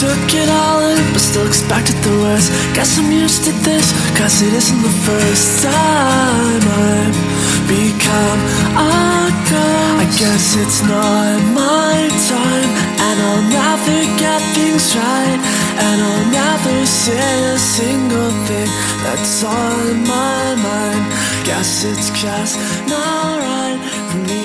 [0.01, 2.51] Took it all in, but still expected the worst.
[2.75, 7.30] Guess I'm used to this, cause it isn't the first time I've
[7.71, 8.41] become
[8.75, 10.03] a ghost.
[10.03, 11.97] I guess it's not my
[12.27, 12.71] time,
[13.07, 15.41] and I'll never get things right,
[15.87, 18.71] and I'll never say a single thing
[19.05, 21.05] that's on my mind.
[21.47, 22.59] Guess it's just
[22.89, 23.79] not right
[24.11, 24.40] for me.